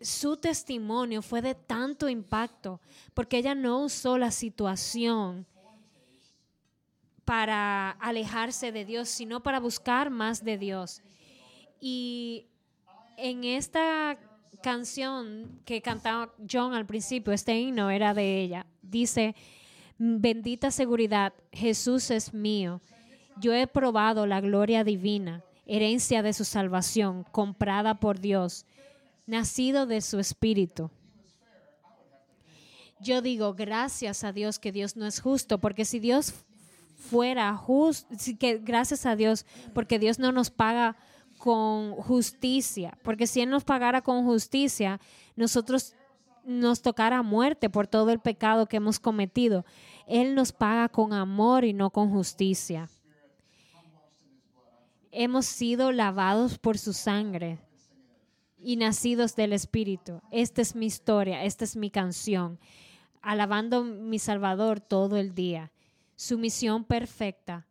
su 0.00 0.36
testimonio 0.36 1.22
fue 1.22 1.42
de 1.42 1.54
tanto 1.54 2.08
impacto, 2.08 2.80
porque 3.14 3.38
ella 3.38 3.54
no 3.54 3.84
usó 3.84 4.18
la 4.18 4.30
situación 4.30 5.46
para 7.24 7.90
alejarse 7.90 8.70
de 8.72 8.84
Dios, 8.84 9.08
sino 9.08 9.42
para 9.42 9.60
buscar 9.60 10.10
más 10.10 10.44
de 10.44 10.56
Dios. 10.56 11.02
Y 11.80 12.46
en 13.16 13.44
esta 13.44 14.18
canción 14.62 15.60
que 15.64 15.82
cantaba 15.82 16.32
John 16.50 16.74
al 16.74 16.86
principio, 16.86 17.32
este 17.32 17.58
himno 17.58 17.90
era 17.90 18.14
de 18.14 18.40
ella, 18.40 18.66
dice, 18.82 19.34
bendita 19.98 20.70
seguridad, 20.70 21.32
Jesús 21.52 22.10
es 22.10 22.32
mío. 22.32 22.80
Yo 23.40 23.54
he 23.54 23.66
probado 23.66 24.26
la 24.26 24.40
gloria 24.40 24.84
divina, 24.84 25.44
herencia 25.66 26.22
de 26.22 26.32
su 26.32 26.44
salvación, 26.44 27.24
comprada 27.30 27.94
por 28.00 28.20
Dios, 28.20 28.66
nacido 29.26 29.86
de 29.86 30.00
su 30.00 30.18
espíritu. 30.18 30.90
Yo 33.00 33.22
digo, 33.22 33.54
gracias 33.54 34.24
a 34.24 34.32
Dios 34.32 34.58
que 34.58 34.72
Dios 34.72 34.96
no 34.96 35.06
es 35.06 35.20
justo, 35.20 35.58
porque 35.58 35.84
si 35.84 36.00
Dios 36.00 36.34
fuera 36.96 37.54
justo, 37.54 38.08
que 38.38 38.58
gracias 38.58 39.06
a 39.06 39.14
Dios, 39.14 39.46
porque 39.72 40.00
Dios 40.00 40.18
no 40.18 40.32
nos 40.32 40.50
paga 40.50 40.96
con 41.38 41.92
justicia, 41.92 42.98
porque 43.02 43.26
si 43.26 43.40
Él 43.40 43.50
nos 43.50 43.64
pagara 43.64 44.02
con 44.02 44.24
justicia, 44.24 45.00
nosotros 45.36 45.94
nos 46.44 46.82
tocara 46.82 47.22
muerte 47.22 47.68
por 47.70 47.86
todo 47.86 48.10
el 48.10 48.20
pecado 48.20 48.66
que 48.66 48.78
hemos 48.78 48.98
cometido. 48.98 49.64
Él 50.06 50.34
nos 50.34 50.52
paga 50.52 50.88
con 50.88 51.12
amor 51.12 51.64
y 51.64 51.72
no 51.72 51.90
con 51.90 52.10
justicia. 52.10 52.88
Hemos 55.12 55.46
sido 55.46 55.92
lavados 55.92 56.58
por 56.58 56.78
su 56.78 56.92
sangre 56.92 57.58
y 58.58 58.76
nacidos 58.76 59.36
del 59.36 59.52
Espíritu. 59.52 60.20
Esta 60.30 60.62
es 60.62 60.74
mi 60.74 60.86
historia, 60.86 61.44
esta 61.44 61.64
es 61.64 61.76
mi 61.76 61.90
canción, 61.90 62.58
alabando 63.20 63.78
a 63.78 63.84
mi 63.84 64.18
Salvador 64.18 64.80
todo 64.80 65.16
el 65.16 65.34
día. 65.34 65.70
Su 66.16 66.38
misión 66.38 66.84
perfecta. 66.84 67.67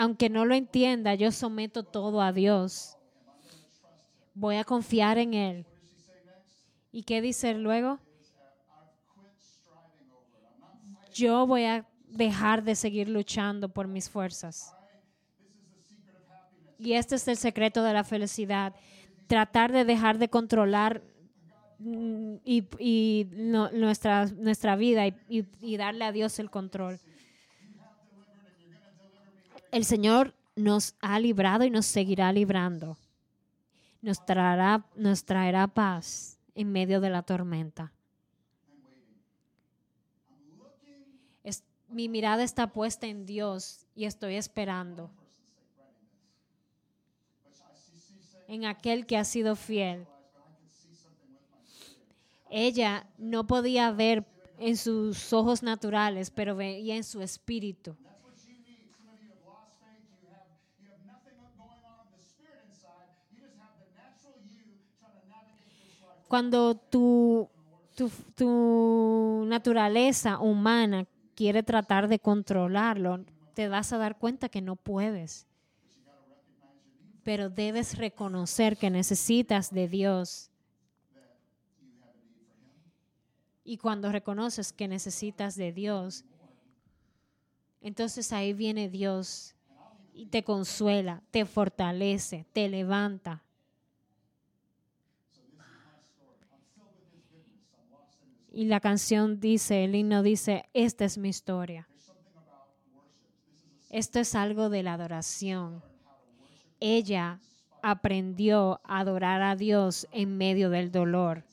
Aunque 0.00 0.30
no 0.30 0.46
lo 0.46 0.54
entienda, 0.54 1.14
yo 1.14 1.30
someto 1.30 1.82
todo 1.82 2.22
a 2.22 2.32
Dios. 2.32 2.96
Voy 4.32 4.56
a 4.56 4.64
confiar 4.64 5.18
en 5.18 5.34
Él. 5.34 5.66
¿Y 6.90 7.02
qué 7.02 7.20
dice 7.20 7.52
luego? 7.52 7.98
Yo 11.12 11.46
voy 11.46 11.64
a 11.64 11.86
dejar 12.06 12.64
de 12.64 12.76
seguir 12.76 13.10
luchando 13.10 13.68
por 13.68 13.88
mis 13.88 14.08
fuerzas. 14.08 14.74
Y 16.78 16.94
este 16.94 17.16
es 17.16 17.28
el 17.28 17.36
secreto 17.36 17.82
de 17.82 17.92
la 17.92 18.02
felicidad. 18.02 18.74
Tratar 19.26 19.70
de 19.70 19.84
dejar 19.84 20.16
de 20.16 20.30
controlar 20.30 21.02
mm, 21.78 22.36
y, 22.42 23.26
nuestra, 23.34 24.76
vida 24.76 25.08
y 25.28 25.76
darle 25.76 26.06
a 26.06 26.12
Dios 26.12 26.38
el 26.38 26.48
control. 26.48 26.98
El 29.70 29.84
Señor 29.84 30.34
nos 30.56 30.94
ha 31.00 31.18
librado 31.20 31.64
y 31.64 31.70
nos 31.70 31.86
seguirá 31.86 32.32
librando. 32.32 32.96
Nos 34.02 34.24
traerá, 34.24 35.66
paz 35.68 36.38
en 36.54 36.72
medio 36.72 37.00
de 37.00 37.10
la 37.10 37.22
tormenta. 37.22 37.92
Mi 41.88 42.08
mirada 42.08 42.44
está 42.44 42.72
puesta 42.72 43.08
en 43.08 43.26
Dios 43.26 43.84
y 43.96 44.04
estoy 44.04 44.36
esperando 44.36 45.10
en 48.46 48.64
aquel 48.64 49.06
que 49.06 49.16
ha 49.16 49.24
sido 49.24 49.56
fiel. 49.56 50.06
Ella 52.48 53.08
no 53.18 53.46
podía 53.46 53.90
ver 53.90 54.24
en 54.58 54.76
sus 54.76 55.32
ojos 55.32 55.64
naturales, 55.64 56.30
pero 56.30 56.54
veía 56.54 56.94
en 56.94 57.04
su 57.04 57.22
espíritu. 57.22 57.96
Cuando 66.30 66.76
tu, 66.76 67.50
tu, 67.96 68.08
tu 68.36 69.44
naturaleza 69.48 70.38
humana 70.38 71.04
quiere 71.34 71.64
tratar 71.64 72.06
de 72.06 72.20
controlarlo, 72.20 73.24
te 73.52 73.66
vas 73.66 73.92
a 73.92 73.98
dar 73.98 74.16
cuenta 74.16 74.48
que 74.48 74.60
no 74.60 74.76
puedes. 74.76 75.48
Pero 77.24 77.50
debes 77.50 77.98
reconocer 77.98 78.76
que 78.76 78.90
necesitas 78.90 79.72
de 79.72 79.88
Dios. 79.88 80.52
Y 83.64 83.78
cuando 83.78 84.12
reconoces 84.12 84.72
que 84.72 84.86
necesitas 84.86 85.56
de 85.56 85.72
Dios, 85.72 86.24
entonces 87.80 88.32
ahí 88.32 88.52
viene 88.52 88.88
Dios 88.88 89.56
y 90.14 90.26
te 90.26 90.44
consuela, 90.44 91.24
te 91.32 91.44
fortalece, 91.44 92.46
te 92.52 92.68
levanta. 92.68 93.42
Y 98.52 98.64
la 98.64 98.80
canción 98.80 99.38
dice, 99.38 99.84
el 99.84 99.94
himno 99.94 100.22
dice, 100.22 100.68
esta 100.74 101.04
es 101.04 101.18
mi 101.18 101.28
historia. 101.28 101.88
Esto 103.90 104.18
es 104.18 104.34
algo 104.34 104.70
de 104.70 104.82
la 104.82 104.94
adoración. 104.94 105.82
Ella 106.80 107.40
aprendió 107.82 108.80
a 108.84 109.00
adorar 109.00 109.42
a 109.42 109.56
Dios 109.56 110.08
en 110.10 110.36
medio 110.36 110.70
del 110.70 110.90
dolor. 110.90 111.44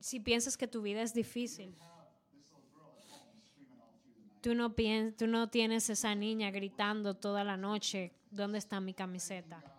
Si 0.00 0.20
piensas 0.20 0.56
que 0.56 0.68
tu 0.68 0.82
vida 0.82 1.02
es 1.02 1.14
difícil, 1.14 1.74
tú 4.40 4.54
no, 4.54 4.74
tú 5.16 5.26
no 5.26 5.48
tienes 5.48 5.90
esa 5.90 6.14
niña 6.14 6.50
gritando 6.50 7.14
toda 7.14 7.42
la 7.42 7.56
noche, 7.56 8.12
¿dónde 8.30 8.58
está 8.58 8.80
mi 8.80 8.94
camiseta? 8.94 9.75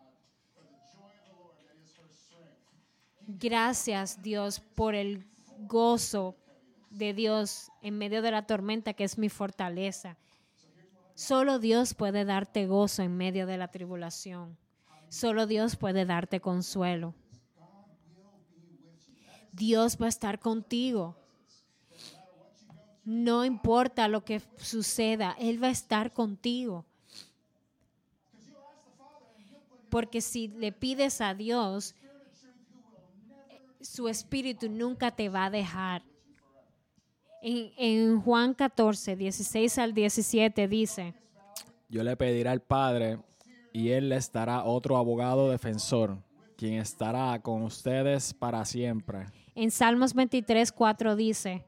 Gracias 3.28 4.24
Dios 4.24 4.62
por 4.62 4.96
el 4.96 5.26
gozo 5.60 6.38
de 6.90 7.14
Dios 7.14 7.70
en 7.82 7.98
medio 7.98 8.22
de 8.22 8.32
la 8.32 8.48
tormenta 8.48 8.94
que 8.94 9.04
es 9.04 9.18
mi 9.18 9.28
fortaleza. 9.28 10.18
Solo 11.14 11.60
Dios 11.60 11.94
puede 11.94 12.24
darte 12.24 12.68
gozo 12.68 13.04
en 13.04 13.18
medio 13.18 13.46
de 13.46 13.58
la 13.58 13.68
tribulación. 13.68 14.58
Solo 15.10 15.46
Dios 15.46 15.76
puede 15.76 16.06
darte 16.06 16.40
consuelo. 16.40 17.16
Dios 19.52 19.98
va 20.02 20.06
a 20.06 20.10
estar 20.10 20.40
contigo. 20.40 21.18
No 23.04 23.44
importa 23.44 24.08
lo 24.08 24.24
que 24.24 24.42
suceda, 24.58 25.36
Él 25.38 25.62
va 25.62 25.68
a 25.68 25.72
estar 25.72 26.14
contigo. 26.14 26.86
Porque 29.90 30.22
si 30.22 30.48
le 30.48 30.72
pides 30.72 31.20
a 31.20 31.34
Dios, 31.34 31.96
su 33.88 34.08
espíritu 34.10 34.70
nunca 34.70 35.12
te 35.12 35.30
va 35.30 35.46
a 35.46 35.50
dejar. 35.50 36.04
En, 37.42 37.72
en 37.78 38.22
Juan 38.22 38.54
14, 38.54 39.16
16 39.16 39.78
al 39.78 39.94
17 39.94 40.68
dice, 40.68 41.14
Yo 41.90 42.04
le 42.04 42.16
pediré 42.18 42.50
al 42.50 42.62
Padre 42.62 43.20
y 43.72 43.90
Él 43.90 44.10
les 44.10 44.32
dará 44.32 44.64
otro 44.64 44.98
abogado 44.98 45.50
defensor, 45.50 46.18
quien 46.58 46.76
estará 46.76 47.40
con 47.42 47.64
ustedes 47.64 48.34
para 48.34 48.66
siempre. 48.66 49.28
en 49.56 49.72
Salmos 49.72 50.14
23, 50.14 50.72
4 50.72 51.16
dice, 51.16 51.64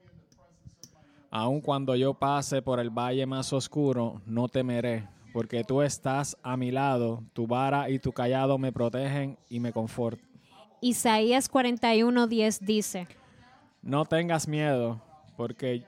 Aun 1.32 1.62
cuando 1.62 1.96
yo 1.96 2.16
pase 2.16 2.62
por 2.62 2.80
el 2.80 2.90
valle 2.90 3.26
más 3.28 3.54
oscuro, 3.54 4.22
no 4.26 4.48
temeré, 4.48 5.08
porque 5.32 5.64
tú 5.64 5.84
estás 5.84 6.36
a 6.42 6.58
mi 6.58 6.72
lado, 6.72 7.24
tu 7.34 7.46
vara 7.46 7.90
y 7.90 8.00
tu 8.00 8.12
callado 8.12 8.58
me 8.58 8.72
protegen 8.72 9.38
y 9.48 9.60
me 9.60 9.72
confortan. 9.72 10.29
Isaías 10.82 11.50
41, 11.50 12.28
10 12.28 12.66
dice, 12.66 13.08
No 13.82 14.06
tengas 14.06 14.48
miedo, 14.48 15.02
porque 15.36 15.84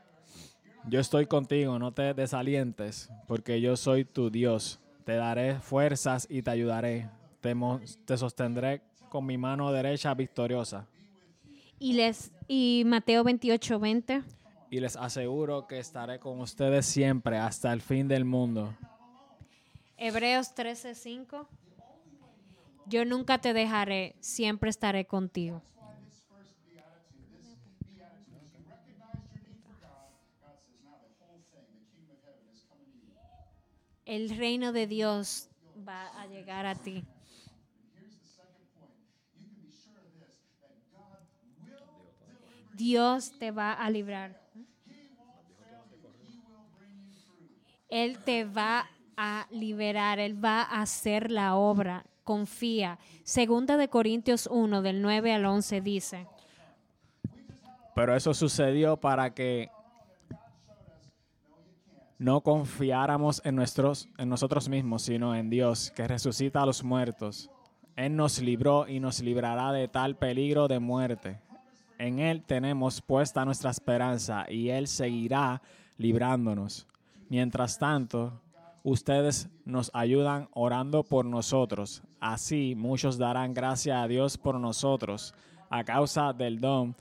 yo 0.88 1.00
estoy 1.00 1.28
contigo, 1.28 1.80
no 1.80 1.94
te 1.94 2.14
desalientes, 2.14 3.10
porque 3.28 3.62
yo 3.62 3.78
soy 3.78 4.06
tu 4.06 4.30
Dios. 4.30 4.80
Te 5.06 5.16
daré 5.16 5.60
fuerzas 5.60 6.28
y 6.30 6.42
te 6.42 6.52
ayudaré. 6.52 7.10
Te, 7.40 8.18
sostendré 8.18 8.82
con 9.10 9.26
mi 9.26 9.38
mano 9.38 9.72
derecha 9.72 10.14
victoriosa. 10.14 10.88
y, 11.80 11.94
les, 11.94 12.32
y 12.48 12.84
Mateo 12.86 13.24
28, 13.24 13.80
20, 13.80 14.24
Y 14.70 14.80
les 14.80 14.96
aseguro 14.96 15.68
que 15.68 15.80
estaré 15.80 16.20
con 16.20 16.40
ustedes 16.40 16.86
siempre 16.86 17.38
hasta 17.38 17.74
el 17.74 17.82
fin 17.82 18.08
del 18.08 18.26
mundo. 18.26 18.74
Hebreos 19.98 20.54
13, 20.56 20.96
5, 20.96 21.48
yo 22.86 23.06
nunca 23.06 23.40
te 23.40 23.54
dejaré, 23.54 24.16
siempre 24.20 24.70
estaré 24.70 25.06
contigo. 25.06 25.62
El 34.06 34.30
reino 34.30 34.74
de 34.74 34.88
Dios 34.88 35.50
va 35.88 36.08
a 36.20 36.28
llegar 36.28 36.66
a 36.66 36.76
ti. 36.76 37.04
Dios 42.74 43.38
te 43.38 43.52
va 43.52 43.74
a 43.74 43.90
librar. 43.90 44.42
Él 47.88 48.18
te 48.20 48.46
va 48.46 48.90
a 49.18 49.48
liberar, 49.52 50.20
Él 50.20 50.44
va 50.44 50.62
a 50.64 50.82
hacer 50.82 51.30
la 51.30 51.56
obra. 51.56 52.06
Confía. 52.24 53.00
Segunda 53.24 53.78
de 53.78 53.88
Corintios 53.88 54.48
1, 54.52 54.82
del 54.82 55.02
9 55.02 55.34
al 55.34 55.46
11 55.46 55.82
dice, 55.82 56.28
Pero 57.96 58.16
eso 58.16 58.34
sucedió 58.34 58.98
para 58.98 59.34
que 59.34 59.70
no 62.22 62.42
confiáramos 62.42 63.42
en, 63.44 63.56
nuestros, 63.56 64.08
en 64.20 64.30
nosotros 64.30 64.70
mismos, 64.70 65.02
sino 65.02 65.36
en 65.36 65.50
Dios, 65.50 65.92
que 65.96 66.08
resucita 66.08 66.62
a 66.62 66.66
los 66.68 66.84
muertos. 66.84 67.50
Él 67.96 68.16
nos 68.16 68.40
libró 68.40 68.88
y 68.88 69.00
nos 69.00 69.22
librará 69.22 69.72
de 69.72 69.88
tal 69.88 70.16
peligro 70.16 70.68
de 70.68 70.80
muerte. 70.80 71.40
En 71.98 72.20
Él 72.20 72.44
tenemos 72.44 73.02
puesta 73.02 73.44
nuestra 73.44 73.72
esperanza 73.72 74.46
y 74.50 74.70
Él 74.70 74.88
seguirá 74.88 75.62
librándonos. 75.98 76.88
Mientras 77.30 77.80
tanto, 77.80 78.40
ustedes 78.84 79.50
nos 79.66 79.92
ayudan 79.94 80.50
orando 80.54 81.04
por 81.04 81.26
nosotros. 81.26 82.02
Así 82.20 82.76
muchos 82.76 83.18
darán 83.18 83.54
gracias 83.54 83.98
a 83.98 84.08
Dios 84.08 84.38
por 84.38 84.60
nosotros 84.60 85.34
a 85.70 85.84
causa 85.84 86.34
del 86.34 86.60
don 86.60 86.96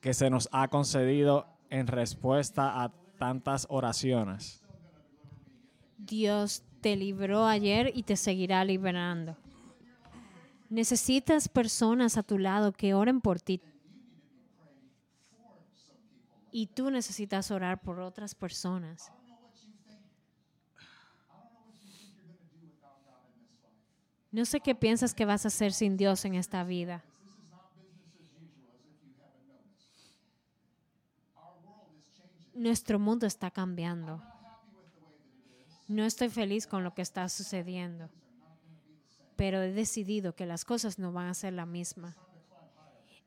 que- 0.00 0.14
se 0.14 0.30
nos 0.30 0.48
ha 0.52 0.68
concedido 0.68 1.46
en 1.70 1.86
respuesta 1.86 2.82
a 2.82 2.90
tantas 3.18 3.66
oraciones. 3.68 4.62
Dios 5.98 6.62
te 6.80 6.96
libró 6.96 7.44
ayer 7.44 7.92
y 7.94 8.02
te 8.04 8.16
seguirá 8.16 8.64
liberando. 8.64 9.36
Necesitas 10.70 11.48
personas 11.48 12.16
a 12.16 12.22
tu 12.22 12.38
lado 12.38 12.72
que 12.72 12.94
oren 12.94 13.20
por 13.20 13.40
ti. 13.40 13.60
Y 16.50 16.66
tú 16.68 16.90
necesitas 16.90 17.50
orar 17.50 17.80
por 17.82 18.00
otras 18.00 18.34
personas. 18.34 19.12
No 24.30 24.44
sé 24.44 24.60
qué 24.60 24.74
piensas 24.74 25.14
que 25.14 25.24
vas 25.24 25.44
a 25.44 25.48
hacer 25.48 25.72
sin 25.72 25.96
Dios 25.96 26.24
en 26.24 26.34
esta 26.34 26.62
vida. 26.64 27.02
Nuestro 32.54 32.98
mundo 32.98 33.26
está 33.26 33.50
cambiando. 33.50 34.20
No 35.86 36.04
estoy 36.04 36.28
feliz 36.28 36.66
con 36.66 36.84
lo 36.84 36.92
que 36.92 37.00
está 37.00 37.28
sucediendo, 37.30 38.10
pero 39.36 39.62
he 39.62 39.72
decidido 39.72 40.34
que 40.34 40.44
las 40.44 40.66
cosas 40.66 40.98
no 40.98 41.12
van 41.12 41.28
a 41.28 41.34
ser 41.34 41.54
la 41.54 41.64
misma. 41.64 42.14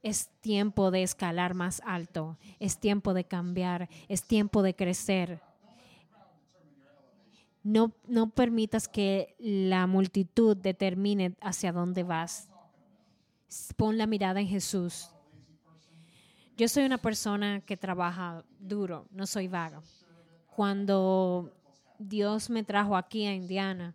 Es 0.04 0.30
tiempo 0.42 0.92
de 0.92 1.02
escalar 1.02 1.56
más 1.56 1.82
alto, 1.86 2.38
es 2.60 2.78
tiempo 2.78 3.16
de 3.16 3.24
cambiar, 3.24 3.90
es 4.10 4.24
tiempo 4.24 4.62
de 4.62 4.76
crecer. 4.76 5.42
No, 7.64 7.94
no 8.08 8.30
permitas 8.32 8.88
que 8.88 9.36
la 9.40 9.86
multitud 9.88 10.58
determine 10.58 11.36
hacia 11.42 11.72
dónde 11.72 12.04
vas. 12.04 12.50
Pon 13.78 13.98
la 13.98 14.08
mirada 14.08 14.40
en 14.40 14.48
Jesús. 14.48 15.10
Yo 16.58 16.68
soy 16.68 16.86
una 16.86 16.98
persona 16.98 17.62
que 17.62 17.78
trabaja 17.78 18.44
duro, 18.60 19.08
no 19.12 19.26
soy 19.26 19.48
vaga. 19.48 19.82
Cuando 20.56 21.52
Dios 21.98 22.50
me 22.50 22.64
trajo 22.64 22.96
aquí 22.96 23.26
a 23.26 23.34
Indiana 23.34 23.94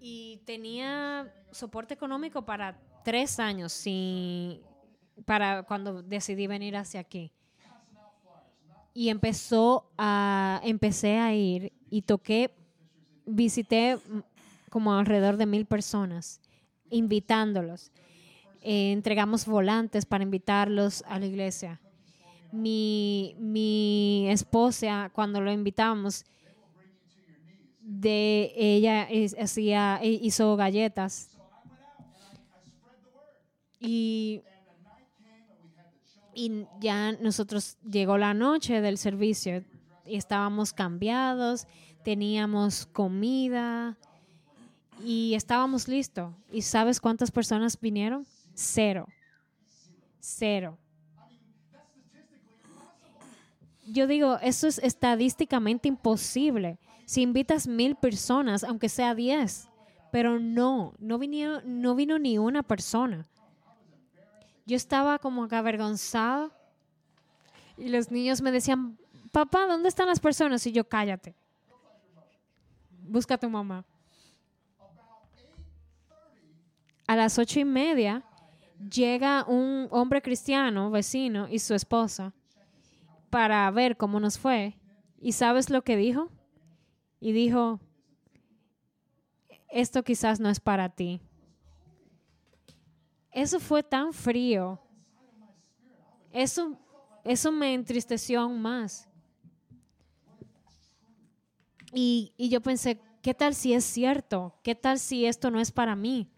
y 0.00 0.38
tenía 0.44 1.32
soporte 1.50 1.94
económico 1.94 2.44
para 2.44 2.76
tres 3.04 3.38
años 3.38 3.72
sin, 3.72 4.60
para 5.24 5.62
cuando 5.62 6.02
decidí 6.02 6.46
venir 6.46 6.76
hacia 6.76 7.00
aquí. 7.00 7.32
Y 8.94 9.08
empezó 9.08 9.90
a, 9.96 10.60
empecé 10.64 11.18
a 11.18 11.34
ir 11.34 11.72
y 11.90 12.02
toqué, 12.02 12.50
visité 13.24 13.98
como 14.70 14.94
alrededor 14.94 15.36
de 15.36 15.46
mil 15.46 15.66
personas, 15.66 16.40
invitándolos. 16.90 17.90
Eh, 18.60 18.92
entregamos 18.92 19.46
volantes 19.46 20.04
para 20.06 20.24
invitarlos 20.24 21.02
a 21.06 21.18
la 21.18 21.26
iglesia. 21.26 21.80
Mi, 22.52 23.34
mi 23.38 24.26
esposa, 24.28 25.10
cuando 25.14 25.40
lo 25.40 25.50
invitábamos, 25.50 26.24
de 27.80 28.52
ella 28.56 29.08
hacía, 29.40 29.98
e- 30.02 30.20
hizo 30.22 30.54
galletas. 30.56 31.30
Y, 33.80 34.42
y 36.34 36.66
ya 36.80 37.12
nosotros 37.12 37.76
llegó 37.88 38.18
la 38.18 38.34
noche 38.34 38.80
del 38.80 38.98
servicio 38.98 39.64
y 40.06 40.16
estábamos 40.16 40.72
cambiados, 40.72 41.66
teníamos 42.02 42.86
comida 42.86 43.96
y 45.04 45.34
estábamos 45.34 45.88
listos. 45.88 46.32
¿Y 46.50 46.62
sabes 46.62 47.00
cuántas 47.00 47.30
personas 47.30 47.78
vinieron? 47.80 48.26
Cero. 48.54 49.06
Cero. 50.20 50.78
Yo 53.86 54.06
digo, 54.06 54.38
eso 54.40 54.68
es 54.68 54.78
estadísticamente 54.78 55.88
imposible. 55.88 56.78
Si 57.04 57.20
invitas 57.20 57.66
mil 57.66 57.96
personas, 57.96 58.64
aunque 58.64 58.88
sea 58.88 59.14
diez, 59.14 59.68
pero 60.12 60.38
no, 60.38 60.94
no 60.98 61.18
vino, 61.18 61.60
no 61.62 61.94
vino 61.94 62.18
ni 62.18 62.38
una 62.38 62.62
persona. 62.62 63.26
Yo 64.66 64.76
estaba 64.76 65.18
como 65.18 65.48
que 65.48 65.56
avergonzada 65.56 66.50
y 67.76 67.88
los 67.88 68.10
niños 68.10 68.42
me 68.42 68.52
decían, 68.52 68.98
papá, 69.32 69.66
¿dónde 69.66 69.88
están 69.88 70.06
las 70.06 70.20
personas? 70.20 70.66
Y 70.66 70.72
yo, 70.72 70.88
cállate. 70.88 71.34
Busca 73.08 73.34
a 73.34 73.38
tu 73.38 73.50
mamá. 73.50 73.84
A 77.06 77.16
las 77.16 77.38
ocho 77.38 77.60
y 77.60 77.64
media 77.64 78.24
llega 78.90 79.44
un 79.46 79.88
hombre 79.90 80.22
cristiano, 80.22 80.90
vecino, 80.90 81.48
y 81.48 81.58
su 81.58 81.74
esposa 81.74 82.32
para 83.30 83.70
ver 83.70 83.96
cómo 83.96 84.20
nos 84.20 84.38
fue. 84.38 84.76
¿Y 85.20 85.32
sabes 85.32 85.70
lo 85.70 85.82
que 85.82 85.96
dijo? 85.96 86.30
Y 87.20 87.32
dijo, 87.32 87.80
esto 89.68 90.02
quizás 90.02 90.40
no 90.40 90.48
es 90.48 90.60
para 90.60 90.88
ti. 90.88 91.20
Eso 93.32 93.58
fue 93.58 93.82
tan 93.82 94.12
frío. 94.12 94.78
Eso, 96.32 96.78
eso 97.24 97.50
me 97.52 97.74
entristeció 97.74 98.40
aún 98.40 98.60
más. 98.60 99.08
Y, 101.94 102.32
y 102.36 102.48
yo 102.48 102.60
pensé, 102.60 103.00
¿qué 103.22 103.34
tal 103.34 103.54
si 103.54 103.74
es 103.74 103.84
cierto? 103.84 104.54
¿Qué 104.62 104.74
tal 104.74 104.98
si 104.98 105.26
esto 105.26 105.50
no 105.50 105.60
es 105.60 105.70
para 105.70 105.94
mí? 105.96 106.30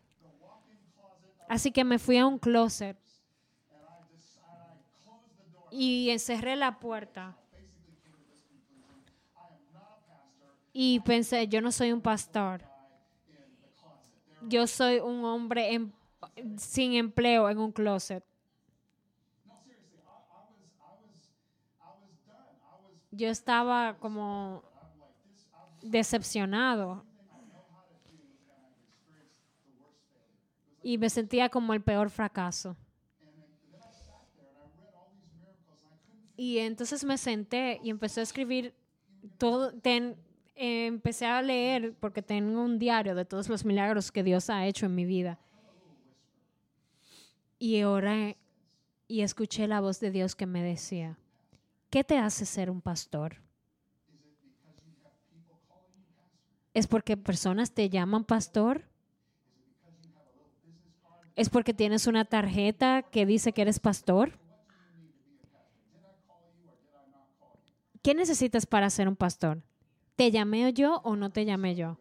Así 1.48 1.70
que 1.70 1.84
me 1.84 1.98
fui 1.98 2.16
a 2.18 2.26
un 2.26 2.38
closet 2.38 2.96
y 5.70 6.10
encerré 6.10 6.56
la 6.56 6.78
puerta. 6.78 7.36
Y 10.72 10.98
pensé, 11.00 11.46
yo 11.46 11.60
no 11.60 11.70
soy 11.70 11.92
un 11.92 12.00
pastor. 12.00 12.62
Yo 14.42 14.66
soy 14.66 14.98
un 14.98 15.24
hombre 15.24 15.72
en- 15.74 15.92
sin 16.56 16.94
empleo 16.94 17.48
en 17.48 17.58
un 17.58 17.72
closet. 17.72 18.24
Yo 23.10 23.28
estaba 23.28 23.96
como 23.98 24.62
decepcionado. 25.82 27.04
Y 30.82 30.98
me 30.98 31.08
sentía 31.08 31.48
como 31.48 31.72
el 31.72 31.80
peor 31.80 32.10
fracaso. 32.10 32.76
Y 36.36 36.58
entonces 36.58 37.04
me 37.04 37.16
senté 37.16 37.80
y 37.82 37.90
empecé 37.90 38.20
a 38.20 38.22
escribir 38.24 38.74
todo, 39.38 39.72
ten- 39.72 40.16
empecé 40.56 41.26
a 41.26 41.40
leer 41.40 41.94
porque 42.00 42.20
tengo 42.22 42.60
un 42.62 42.78
diario 42.78 43.14
de 43.14 43.24
todos 43.24 43.48
los 43.48 43.64
milagros 43.64 44.10
que 44.10 44.22
Dios 44.22 44.50
ha 44.50 44.66
hecho 44.66 44.86
en 44.86 44.94
mi 44.94 45.04
vida. 45.04 45.38
Y 47.58 47.82
oré 47.82 48.36
y 49.06 49.22
escuché 49.22 49.66
la 49.68 49.80
voz 49.80 50.00
de 50.00 50.10
Dios 50.10 50.34
que 50.34 50.46
me 50.46 50.62
decía, 50.62 51.18
¿qué 51.90 52.04
te 52.04 52.18
hace 52.18 52.46
ser 52.46 52.70
un 52.70 52.80
pastor? 52.80 53.36
¿Es 56.72 56.86
porque 56.86 57.16
personas 57.16 57.72
te 57.72 57.88
llaman 57.88 58.24
pastor? 58.24 58.84
¿Es 61.36 61.48
porque 61.48 61.74
tienes 61.74 62.06
una 62.06 62.24
tarjeta 62.24 63.02
que 63.02 63.26
dice 63.26 63.52
que 63.52 63.62
eres 63.62 63.78
pastor? 63.78 64.38
¿qué 68.04 68.14
necesitas 68.14 68.66
para 68.66 68.90
ser 68.90 69.08
un 69.08 69.16
pastor? 69.16 69.62
¿Te 70.14 70.30
llamé 70.30 70.72
yo 70.74 71.00
o 71.04 71.16
no 71.16 71.30
te 71.30 71.46
llamé 71.46 71.74
yo? 71.74 71.96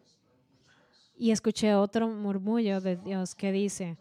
Y 1.16 1.30
escuché 1.30 1.74
otro 1.74 2.08
murmullo 2.08 2.82
de 2.82 2.96
Dios 2.96 3.34
que 3.34 3.50
dice, 3.52 3.96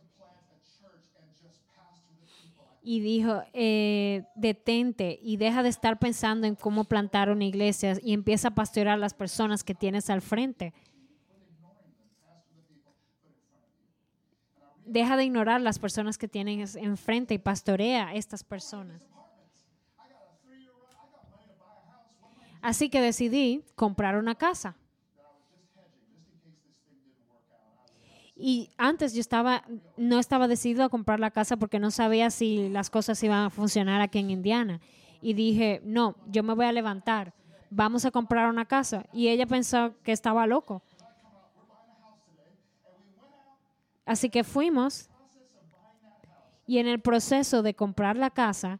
y 2.83 2.99
dijo, 2.99 3.43
eh, 3.53 4.25
detente 4.35 5.17
y 5.21 5.37
deja 5.37 5.63
de 5.63 5.69
estar 5.69 5.99
pensando 5.99 6.45
en 6.45 6.55
cómo 6.55 6.83
plantar 6.83 7.29
una 7.29 7.45
iglesia 7.45 7.97
y 8.03 8.13
empieza 8.13 8.49
a 8.49 8.55
pastorear 8.55 8.99
las 8.99 9.13
personas 9.13 9.63
que 9.63 9.73
tienes 9.73 10.09
al 10.09 10.21
frente. 10.21 10.73
Deja 14.85 15.15
de 15.15 15.23
ignorar 15.23 15.61
las 15.61 15.79
personas 15.79 16.17
que 16.17 16.27
tienes 16.27 16.75
enfrente 16.75 17.33
y 17.33 17.37
pastorea 17.37 18.09
a 18.09 18.15
estas 18.15 18.43
personas. 18.43 19.07
Así 22.61 22.89
que 22.89 22.99
decidí 23.01 23.63
comprar 23.75 24.17
una 24.17 24.35
casa. 24.35 24.75
Y 28.35 28.71
antes 28.77 29.13
yo 29.13 29.21
estaba, 29.21 29.63
no 29.95 30.19
estaba 30.19 30.47
decidido 30.47 30.83
a 30.83 30.89
comprar 30.89 31.19
la 31.19 31.31
casa 31.31 31.57
porque 31.57 31.79
no 31.79 31.91
sabía 31.91 32.31
si 32.31 32.69
las 32.69 32.89
cosas 32.89 33.21
iban 33.23 33.45
a 33.45 33.49
funcionar 33.49 34.01
aquí 34.01 34.19
en 34.19 34.31
Indiana. 34.31 34.81
Y 35.21 35.33
dije, 35.33 35.81
no, 35.83 36.15
yo 36.27 36.43
me 36.43 36.53
voy 36.53 36.65
a 36.65 36.71
levantar, 36.71 37.33
vamos 37.69 38.05
a 38.05 38.11
comprar 38.11 38.49
una 38.49 38.65
casa. 38.65 39.05
Y 39.13 39.27
ella 39.27 39.45
pensó 39.45 39.93
que 40.03 40.11
estaba 40.11 40.47
loco. 40.47 40.81
Así 44.05 44.29
que 44.29 44.43
fuimos 44.43 45.09
y 46.65 46.79
en 46.79 46.87
el 46.87 46.99
proceso 46.99 47.61
de 47.61 47.73
comprar 47.73 48.17
la 48.17 48.29
casa, 48.31 48.79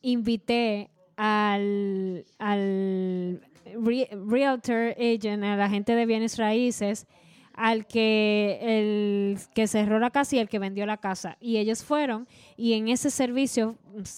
invité 0.00 0.90
al, 1.16 2.24
al 2.38 3.40
re- 3.80 4.08
realtor 4.26 4.94
agent, 4.98 5.44
a 5.44 5.56
la 5.56 5.68
gente 5.68 5.94
de 5.94 6.06
bienes 6.06 6.38
raíces, 6.38 7.06
al 7.54 7.86
que 7.86 8.58
el 8.62 9.38
que 9.54 9.66
cerró 9.66 9.98
la 9.98 10.10
casa 10.10 10.36
y 10.36 10.38
el 10.38 10.48
que 10.48 10.58
vendió 10.58 10.86
la 10.86 10.96
casa. 10.96 11.36
Y 11.40 11.58
ellos 11.58 11.84
fueron, 11.84 12.26
y 12.56 12.74
en 12.74 12.88
ese 12.88 13.10
servicio 13.10 13.76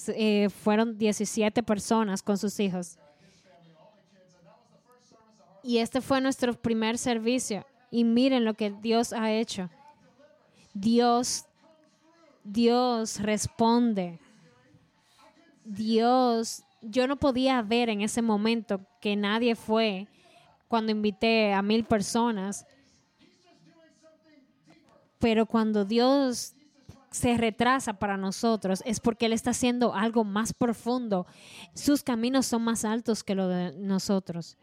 eh, 0.09 0.49
fueron 0.51 0.99
17 0.99 1.62
personas 1.62 2.22
con 2.22 2.39
sus 2.39 2.59
hijos. 2.61 2.99
Y 5.62 5.78
este 5.78 6.01
fue 6.01 6.20
nuestro 6.20 6.53
primer 6.53 6.99
servicio. 6.99 7.66
Y 7.91 8.05
miren 8.05 8.45
lo 8.45 8.55
que 8.55 8.70
Dios 8.70 9.12
ha 9.12 9.32
hecho. 9.32 9.70
Dios, 10.74 11.47
Dios 12.43 13.20
responde. 13.20 14.18
Dios, 15.64 16.64
yo 16.82 17.07
no 17.07 17.16
podía 17.16 17.62
ver 17.62 17.89
en 17.89 18.03
ese 18.03 18.20
momento 18.20 18.80
que 19.01 19.16
nadie 19.16 19.55
fue 19.55 20.07
cuando 20.68 20.93
invité 20.93 21.55
a 21.55 21.62
mil 21.62 21.85
personas. 21.85 22.66
Pero 25.25 25.47
cuando 25.47 25.87
Dios 25.87 26.55
se 27.11 27.39
retrasa 27.39 27.95
para 27.95 28.18
nosotros 28.18 28.83
es 28.85 29.01
porque 29.01 29.25
Él 29.25 29.33
está 29.33 29.53
haciendo 29.53 29.95
algo 29.95 30.22
más 30.22 30.53
profundo. 30.53 31.27
Sus 31.72 32.03
caminos 32.03 32.45
son 32.45 32.61
más 32.61 32.85
altos 32.85 33.25
que 33.25 33.35
los 33.35 33.49
de 33.49 33.72
nosotros. 33.79 34.59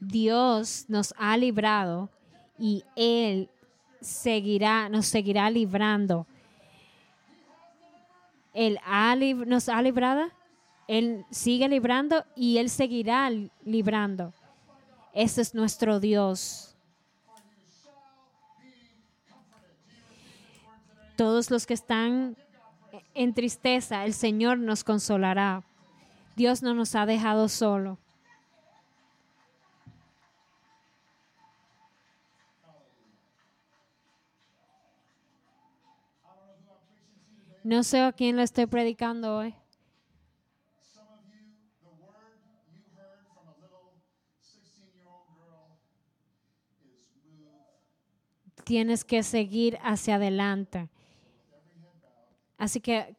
Dios 0.00 0.84
nos 0.86 1.12
ha 1.18 1.36
librado 1.36 2.08
y 2.56 2.84
Él 2.94 3.50
seguirá, 4.00 4.88
nos 4.88 5.06
seguirá 5.06 5.50
librando. 5.50 6.24
Él 8.54 8.78
ha 8.84 9.16
nos 9.16 9.68
ha 9.68 9.82
librado, 9.82 10.30
Él 10.88 11.26
sigue 11.30 11.68
librando 11.68 12.24
y 12.34 12.56
Él 12.56 12.70
seguirá 12.70 13.30
librando. 13.62 14.32
Ese 15.12 15.42
es 15.42 15.54
nuestro 15.54 16.00
Dios. 16.00 16.74
Todos 21.16 21.50
los 21.50 21.66
que 21.66 21.74
están 21.74 22.36
en 23.12 23.34
tristeza, 23.34 24.04
el 24.04 24.14
Señor 24.14 24.58
nos 24.58 24.82
consolará. 24.82 25.62
Dios 26.36 26.62
no 26.62 26.72
nos 26.72 26.94
ha 26.94 27.04
dejado 27.04 27.48
solo. 27.48 27.98
No 37.62 37.82
sé 37.82 38.00
a 38.00 38.12
quién 38.12 38.36
le 38.36 38.44
estoy 38.44 38.64
predicando 38.64 39.36
hoy. 39.36 39.54
Tienes 48.68 49.02
que 49.02 49.22
seguir 49.22 49.78
hacia 49.82 50.16
adelante. 50.16 50.90
Así 52.58 52.82
que 52.82 53.16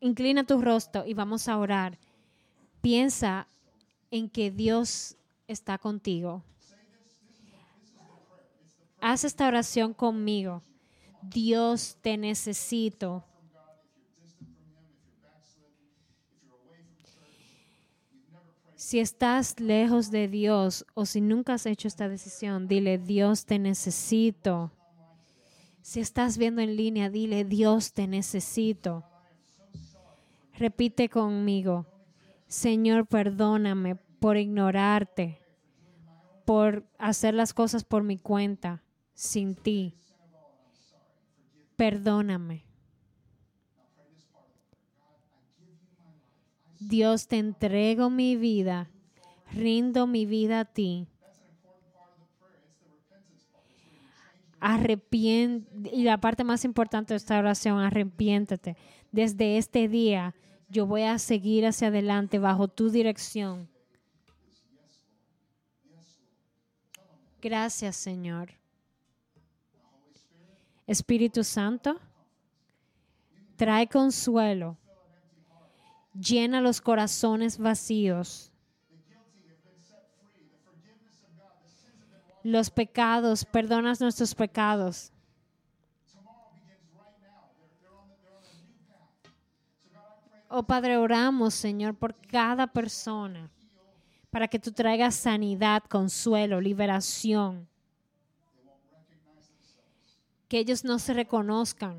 inclina 0.00 0.42
tu 0.42 0.60
rostro 0.60 1.06
y 1.06 1.14
vamos 1.14 1.46
a 1.46 1.56
orar. 1.56 1.96
Piensa 2.80 3.46
en 4.10 4.28
que 4.28 4.50
Dios 4.50 5.16
está 5.46 5.78
contigo. 5.78 6.42
Haz 9.00 9.22
esta 9.22 9.46
oración 9.46 9.94
conmigo. 9.94 10.60
Dios 11.22 11.98
te 12.02 12.16
necesito. 12.16 13.22
Si 18.76 19.00
estás 19.00 19.58
lejos 19.58 20.10
de 20.10 20.28
Dios 20.28 20.84
o 20.92 21.06
si 21.06 21.22
nunca 21.22 21.54
has 21.54 21.64
hecho 21.64 21.88
esta 21.88 22.10
decisión, 22.10 22.68
dile, 22.68 22.98
Dios 22.98 23.46
te 23.46 23.58
necesito. 23.58 24.70
Si 25.80 26.00
estás 26.00 26.36
viendo 26.36 26.60
en 26.60 26.76
línea, 26.76 27.08
dile, 27.08 27.46
Dios 27.46 27.94
te 27.94 28.06
necesito. 28.06 29.02
Repite 30.52 31.08
conmigo, 31.08 31.86
Señor, 32.48 33.06
perdóname 33.06 33.96
por 33.96 34.36
ignorarte, 34.36 35.40
por 36.44 36.84
hacer 36.98 37.32
las 37.32 37.54
cosas 37.54 37.82
por 37.82 38.02
mi 38.02 38.18
cuenta, 38.18 38.82
sin 39.14 39.54
ti. 39.54 39.94
Perdóname. 41.76 42.65
Dios, 46.80 47.26
te 47.28 47.38
entrego 47.38 48.10
mi 48.10 48.36
vida, 48.36 48.90
rindo 49.52 50.06
mi 50.06 50.26
vida 50.26 50.60
a 50.60 50.64
ti. 50.64 51.06
Arrepiente, 54.60 55.90
y 55.92 56.04
la 56.04 56.18
parte 56.18 56.44
más 56.44 56.64
importante 56.64 57.14
de 57.14 57.18
esta 57.18 57.38
oración, 57.38 57.78
arrepiéntete. 57.78 58.76
Desde 59.12 59.58
este 59.58 59.88
día 59.88 60.34
yo 60.68 60.86
voy 60.86 61.02
a 61.02 61.18
seguir 61.18 61.66
hacia 61.66 61.88
adelante 61.88 62.38
bajo 62.38 62.68
tu 62.68 62.90
dirección. 62.90 63.68
Gracias, 67.40 67.96
Señor. 67.96 68.50
Espíritu 70.86 71.44
Santo, 71.44 72.00
trae 73.56 73.88
consuelo, 73.88 74.76
llena 76.20 76.60
los 76.60 76.80
corazones 76.80 77.58
vacíos. 77.58 78.50
Los 82.42 82.70
pecados, 82.70 83.44
perdonas 83.44 84.00
nuestros 84.00 84.34
pecados. 84.34 85.12
Oh 90.48 90.62
Padre, 90.62 90.96
oramos, 90.96 91.54
Señor, 91.54 91.96
por 91.96 92.14
cada 92.14 92.68
persona, 92.68 93.50
para 94.30 94.46
que 94.46 94.60
tú 94.60 94.70
traigas 94.70 95.16
sanidad, 95.16 95.82
consuelo, 95.82 96.60
liberación. 96.60 97.68
Que 100.48 100.60
ellos 100.60 100.84
no 100.84 101.00
se 101.00 101.14
reconozcan 101.14 101.96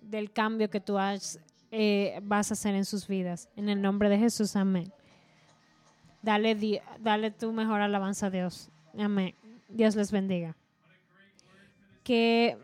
del 0.00 0.30
cambio 0.30 0.70
que 0.70 0.80
tú 0.80 0.98
has, 0.98 1.40
eh, 1.70 2.18
vas 2.22 2.50
a 2.50 2.54
hacer 2.54 2.74
en 2.74 2.84
sus 2.84 3.06
vidas. 3.06 3.48
En 3.56 3.68
el 3.68 3.80
nombre 3.80 4.08
de 4.08 4.18
Jesús, 4.18 4.56
amén. 4.56 4.92
Dale, 6.22 6.54
di- 6.54 6.80
dale 6.98 7.30
tu 7.30 7.52
mejor 7.52 7.80
alabanza 7.80 8.26
a 8.26 8.30
Dios. 8.30 8.70
Amén. 8.98 9.34
Dios 9.68 9.94
les 9.96 10.10
bendiga. 10.12 10.56
Que 12.02 12.58